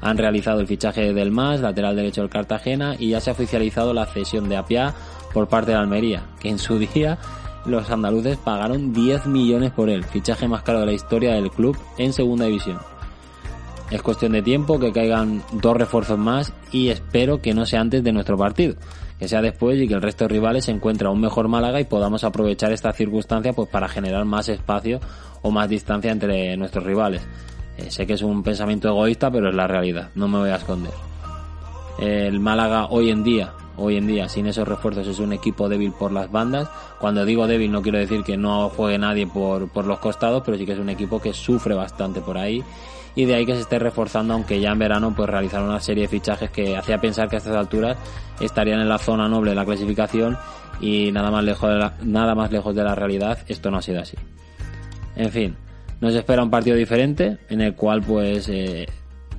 Han 0.00 0.18
realizado 0.18 0.60
el 0.60 0.66
fichaje 0.66 1.12
del 1.12 1.30
MAS, 1.30 1.60
lateral 1.60 1.96
derecho 1.96 2.22
del 2.22 2.30
Cartagena, 2.30 2.96
y 2.98 3.10
ya 3.10 3.20
se 3.20 3.30
ha 3.30 3.34
oficializado 3.34 3.92
la 3.92 4.06
cesión 4.06 4.48
de 4.48 4.56
Apia 4.56 4.94
por 5.32 5.48
parte 5.48 5.72
de 5.72 5.76
Almería, 5.76 6.24
que 6.40 6.48
en 6.48 6.58
su 6.58 6.78
día 6.94 7.18
los 7.66 7.90
andaluces 7.90 8.38
pagaron 8.38 8.92
10 8.92 9.26
millones 9.26 9.70
por 9.72 9.90
él, 9.90 10.04
fichaje 10.04 10.48
más 10.48 10.62
caro 10.62 10.80
de 10.80 10.86
la 10.86 10.92
historia 10.92 11.34
del 11.34 11.50
club 11.50 11.76
en 11.98 12.12
segunda 12.12 12.46
división. 12.46 12.78
Es 13.90 14.02
cuestión 14.02 14.32
de 14.32 14.42
tiempo 14.42 14.78
que 14.78 14.92
caigan 14.92 15.42
dos 15.52 15.76
refuerzos 15.76 16.18
más 16.18 16.52
y 16.70 16.88
espero 16.88 17.42
que 17.42 17.54
no 17.54 17.66
sea 17.66 17.80
antes 17.80 18.04
de 18.04 18.12
nuestro 18.12 18.36
partido, 18.36 18.76
que 19.18 19.26
sea 19.26 19.42
después 19.42 19.80
y 19.80 19.88
que 19.88 19.94
el 19.94 20.02
resto 20.02 20.24
de 20.24 20.28
rivales 20.28 20.66
se 20.66 20.70
encuentre 20.70 21.08
un 21.08 21.20
mejor 21.20 21.48
Málaga 21.48 21.80
y 21.80 21.84
podamos 21.84 22.22
aprovechar 22.22 22.72
esta 22.72 22.92
circunstancia 22.92 23.52
pues 23.52 23.68
para 23.68 23.88
generar 23.88 24.24
más 24.24 24.48
espacio 24.48 25.00
o 25.42 25.50
más 25.50 25.68
distancia 25.68 26.12
entre 26.12 26.56
nuestros 26.56 26.84
rivales. 26.84 27.26
Eh, 27.80 27.90
sé 27.90 28.06
que 28.06 28.14
es 28.14 28.22
un 28.22 28.42
pensamiento 28.42 28.88
egoísta, 28.88 29.30
pero 29.30 29.48
es 29.48 29.54
la 29.54 29.66
realidad, 29.66 30.10
no 30.14 30.28
me 30.28 30.38
voy 30.38 30.50
a 30.50 30.56
esconder. 30.56 30.92
El 31.98 32.40
Málaga 32.40 32.86
hoy 32.86 33.10
en 33.10 33.22
día, 33.22 33.52
hoy 33.76 33.96
en 33.96 34.06
día, 34.06 34.28
sin 34.28 34.46
esos 34.46 34.66
refuerzos, 34.66 35.06
es 35.06 35.18
un 35.18 35.32
equipo 35.32 35.68
débil 35.68 35.92
por 35.92 36.12
las 36.12 36.30
bandas. 36.30 36.68
Cuando 36.98 37.24
digo 37.24 37.46
débil 37.46 37.72
no 37.72 37.82
quiero 37.82 37.98
decir 37.98 38.22
que 38.22 38.36
no 38.36 38.68
juegue 38.70 38.98
nadie 38.98 39.26
por, 39.26 39.68
por 39.68 39.86
los 39.86 39.98
costados, 39.98 40.42
pero 40.44 40.58
sí 40.58 40.66
que 40.66 40.72
es 40.72 40.78
un 40.78 40.90
equipo 40.90 41.20
que 41.20 41.32
sufre 41.32 41.74
bastante 41.74 42.20
por 42.20 42.36
ahí 42.36 42.62
y 43.14 43.24
de 43.24 43.34
ahí 43.34 43.46
que 43.46 43.54
se 43.54 43.62
esté 43.62 43.78
reforzando, 43.78 44.34
aunque 44.34 44.60
ya 44.60 44.70
en 44.70 44.78
verano 44.78 45.12
pues 45.14 45.28
realizaron 45.28 45.68
una 45.68 45.80
serie 45.80 46.02
de 46.02 46.08
fichajes 46.08 46.50
que 46.50 46.76
hacía 46.76 47.00
pensar 47.00 47.28
que 47.28 47.36
a 47.36 47.38
estas 47.38 47.56
alturas 47.56 47.96
estarían 48.40 48.80
en 48.80 48.88
la 48.88 48.98
zona 48.98 49.28
noble 49.28 49.50
de 49.50 49.56
la 49.56 49.64
clasificación 49.64 50.38
y 50.80 51.10
nada 51.12 51.30
más 51.30 51.44
lejos 51.44 51.70
nada 52.02 52.34
más 52.34 52.52
lejos 52.52 52.74
de 52.74 52.84
la 52.84 52.94
realidad 52.94 53.38
esto 53.48 53.70
no 53.70 53.78
ha 53.78 53.82
sido 53.82 54.00
así. 54.00 54.16
En 55.16 55.30
fin, 55.30 55.56
nos 56.00 56.14
espera 56.14 56.42
un 56.42 56.50
partido 56.50 56.76
diferente 56.76 57.38
en 57.48 57.60
el 57.60 57.74
cual 57.74 58.02
pues 58.02 58.48
eh, 58.48 58.86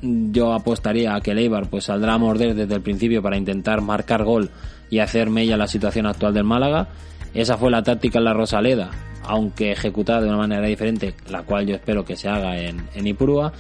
yo 0.02 0.54
apostaría 0.54 1.16
a 1.16 1.22
que 1.22 1.32
el 1.32 1.40
Eibar 1.40 1.70
pues 1.70 1.86
saldrá 1.86 2.14
a 2.14 2.18
morder 2.18 2.56
desde 2.56 2.76
el 2.76 2.82
principio 2.82 3.22
para 3.22 3.38
intentar 3.38 3.82
marcar 3.82 4.24
gol 4.24 4.50
y 4.90 5.00
hacer 5.00 5.30
mella 5.30 5.58
la 5.58 5.68
situación 5.68 6.06
actual 6.06 6.34
del 6.34 6.44
Málaga. 6.44 6.90
Esa 7.34 7.58
fue 7.58 7.72
la 7.72 7.84
táctica 7.84 8.20
en 8.20 8.26
la 8.26 8.34
Rosaleda, 8.34 8.92
aunque 9.24 9.72
ejecutada 9.72 10.22
de 10.22 10.28
una 10.28 10.38
manera 10.38 10.68
diferente, 10.68 11.16
la 11.30 11.44
cual 11.44 11.66
yo 11.66 11.76
espero 11.76 12.04
que 12.04 12.16
se 12.16 12.28
haga 12.28 12.60
en, 12.60 12.82
en 12.94 13.08
Ipurúa. 13.08 13.54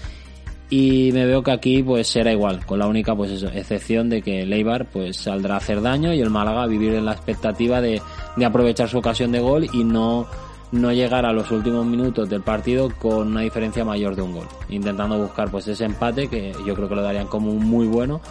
Y 0.70 1.12
me 1.12 1.26
veo 1.26 1.44
que 1.44 1.52
aquí 1.52 1.84
pues 1.84 2.08
será 2.08 2.32
igual, 2.32 2.66
con 2.66 2.80
la 2.80 2.88
única 2.88 3.16
pues 3.16 3.44
excepción 3.44 4.10
de 4.10 4.22
que 4.22 4.44
el 4.44 4.54
Eibar 4.54 4.86
pues 4.86 5.18
saldrá 5.18 5.56
a 5.56 5.58
hacer 5.58 5.82
daño 5.82 6.14
y 6.14 6.22
el 6.22 6.30
Málaga 6.30 6.64
a 6.64 6.68
vivir 6.68 6.94
en 6.94 7.06
la 7.06 7.12
expectativa 7.12 7.82
de, 7.82 8.02
de 8.38 8.46
aprovechar 8.46 8.88
su 8.88 8.98
ocasión 8.98 9.32
de 9.32 9.40
gol 9.40 9.68
y 9.74 9.84
no 9.84 10.28
no 10.72 10.92
llegar 10.94 11.26
a 11.26 11.34
los 11.34 11.52
últimos 11.52 11.86
minutos 11.86 12.30
del 12.30 12.42
partido 12.42 12.90
con 12.98 13.28
una 13.28 13.42
diferencia 13.42 13.84
mayor 13.84 14.16
de 14.16 14.22
un 14.22 14.34
gol, 14.34 14.48
intentando 14.70 15.18
buscar 15.18 15.52
pues 15.52 15.68
ese 15.68 15.86
empate 15.86 16.28
que 16.28 16.54
yo 16.66 16.76
creo 16.76 16.88
que 16.88 16.96
lo 16.96 17.02
darían 17.02 17.28
como 17.28 17.52
muy 17.54 17.88
bueno 17.88 18.22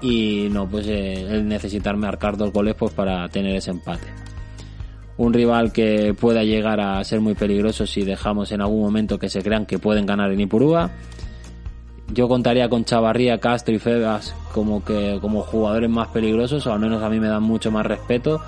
y 0.00 0.48
no 0.50 0.68
pues 0.68 0.86
eh, 0.86 1.26
el 1.30 1.48
necesitar 1.48 1.96
marcar 1.96 2.36
dos 2.36 2.52
goles 2.52 2.74
pues 2.76 2.92
para 2.94 3.28
tener 3.28 3.56
ese 3.56 3.72
empate. 3.72 4.06
Un 5.16 5.34
rival 5.34 5.72
que 5.72 6.14
pueda 6.18 6.44
llegar 6.44 6.80
a 6.80 7.02
ser 7.04 7.20
muy 7.20 7.34
peligroso 7.34 7.86
si 7.86 8.04
dejamos 8.04 8.52
en 8.52 8.62
algún 8.62 8.80
momento 8.80 9.18
que 9.18 9.28
se 9.28 9.42
crean 9.42 9.66
que 9.66 9.78
pueden 9.78 10.06
ganar 10.06 10.32
en 10.32 10.40
Ipurúa. 10.40 10.90
Yo 12.12 12.26
contaría 12.26 12.68
con 12.68 12.84
Chavarría, 12.84 13.38
Castro 13.38 13.74
y 13.74 13.78
Febas 13.78 14.34
como 14.54 14.82
que 14.82 15.18
como 15.20 15.42
jugadores 15.42 15.90
más 15.90 16.08
peligrosos, 16.08 16.66
o 16.66 16.72
al 16.72 16.80
menos 16.80 17.02
a 17.02 17.10
mí 17.10 17.20
me 17.20 17.28
dan 17.28 17.42
mucho 17.42 17.70
más 17.70 17.84
respeto, 17.84 18.40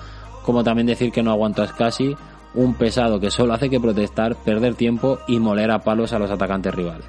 como 0.45 0.65
también 0.65 0.87
decir 0.87 1.13
que 1.13 1.23
no 1.23 1.31
aguanto 1.31 1.63
a 1.63 1.69
Scassi 1.69 2.17
un 2.55 2.75
pesado 2.75 3.19
que 3.21 3.31
solo 3.31 3.55
hace 3.55 3.71
que 3.71 3.81
protestar, 3.81 4.37
perder 4.37 4.75
tiempo 4.75 5.19
y 5.27 5.39
moler 5.39 5.71
a 5.71 5.81
palos 5.81 6.13
a 6.13 6.19
los 6.19 6.31
atacantes 6.31 6.75
rivales. 6.75 7.07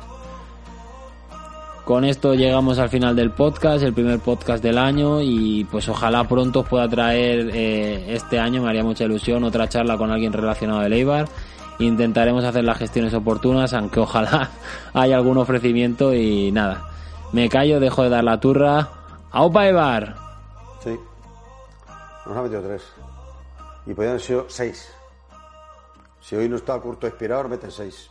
Con 1.86 2.06
esto 2.06 2.34
llegamos 2.34 2.80
al 2.80 2.88
final 2.88 3.14
del 3.14 3.32
podcast, 3.32 3.84
el 3.84 3.94
primer 3.94 4.20
podcast 4.20 4.64
del 4.64 4.78
año 4.78 5.22
y 5.22 5.66
pues 5.66 5.90
ojalá 5.90 6.24
pronto 6.26 6.62
os 6.62 6.68
pueda 6.68 6.88
traer 6.88 7.50
eh, 7.54 8.14
este 8.14 8.40
año, 8.40 8.62
me 8.62 8.70
haría 8.70 8.86
mucha 8.86 9.04
ilusión, 9.04 9.44
otra 9.44 9.68
charla 9.68 9.98
con 9.98 10.10
alguien 10.10 10.32
relacionado 10.32 10.80
de 10.80 10.96
Eibar. 10.96 11.28
Intentaremos 11.80 12.46
hacer 12.46 12.64
las 12.64 12.78
gestiones 12.78 13.14
oportunas, 13.14 13.74
aunque 13.74 14.00
ojalá 14.00 14.52
haya 14.94 15.18
algún 15.18 15.38
ofrecimiento 15.38 16.14
y 16.14 16.54
nada. 16.54 16.90
Me 17.34 17.50
callo, 17.50 17.82
dejo 17.82 18.04
de 18.04 18.10
dar 18.10 18.24
la 18.24 18.40
turra. 18.40 18.90
¡Aupa 19.32 19.68
Eibar! 19.68 20.16
Sí. 20.82 20.98
Nos 22.26 22.38
ha 22.38 22.42
metido 22.44 22.62
tres. 22.62 22.84
Y 23.86 23.94
podrían 23.94 24.12
haber 24.12 24.22
sido 24.22 24.46
seis. 24.48 24.90
Si 26.24 26.38
hoy 26.38 26.48
no 26.48 26.56
está 26.56 26.80
Curto 26.80 27.06
expirado, 27.06 27.50
mete 27.50 27.70
seis 27.70 28.10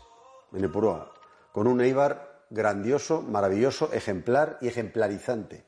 en 0.53 0.63
Epurúa. 0.63 1.11
Con 1.51 1.67
un 1.67 1.81
Eibar 1.81 2.45
grandioso, 2.51 3.23
maravilloso, 3.23 3.91
ejemplar 3.91 4.59
y 4.61 4.69
ejemplarizante. 4.69 5.65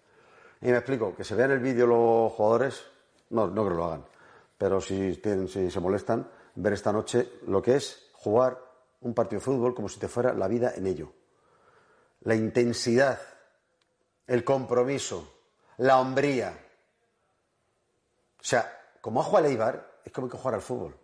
Y 0.60 0.66
me 0.66 0.76
explico, 0.76 1.16
que 1.16 1.24
se 1.24 1.34
vean 1.34 1.52
el 1.52 1.60
vídeo 1.60 1.86
los 1.86 2.32
jugadores, 2.34 2.84
no, 3.30 3.46
no 3.46 3.62
creo 3.62 3.68
que 3.70 3.76
lo 3.76 3.84
hagan, 3.86 4.04
pero 4.58 4.78
si, 4.82 5.14
se 5.14 5.80
molestan, 5.80 6.28
ver 6.56 6.74
esta 6.74 6.92
noche 6.92 7.32
lo 7.46 7.62
que 7.62 7.76
es 7.76 8.10
jugar 8.12 8.60
un 9.00 9.14
partido 9.14 9.40
de 9.40 9.44
fútbol 9.46 9.74
como 9.74 9.88
si 9.88 9.98
te 9.98 10.08
fuera 10.08 10.34
la 10.34 10.46
vida 10.46 10.74
en 10.76 10.86
ello. 10.86 11.12
La 12.24 12.34
intensidad, 12.34 13.20
el 14.26 14.44
compromiso, 14.44 15.32
la 15.78 15.98
hombría. 15.98 16.58
O 18.38 18.44
sea, 18.44 18.70
como 19.00 19.22
ha 19.22 19.24
jugado 19.24 19.46
el 19.46 19.52
Eibar, 19.52 20.00
es 20.04 20.12
como 20.12 20.28
que 20.28 20.36
jugar 20.36 20.56
al 20.56 20.60
fútbol. 20.60 21.03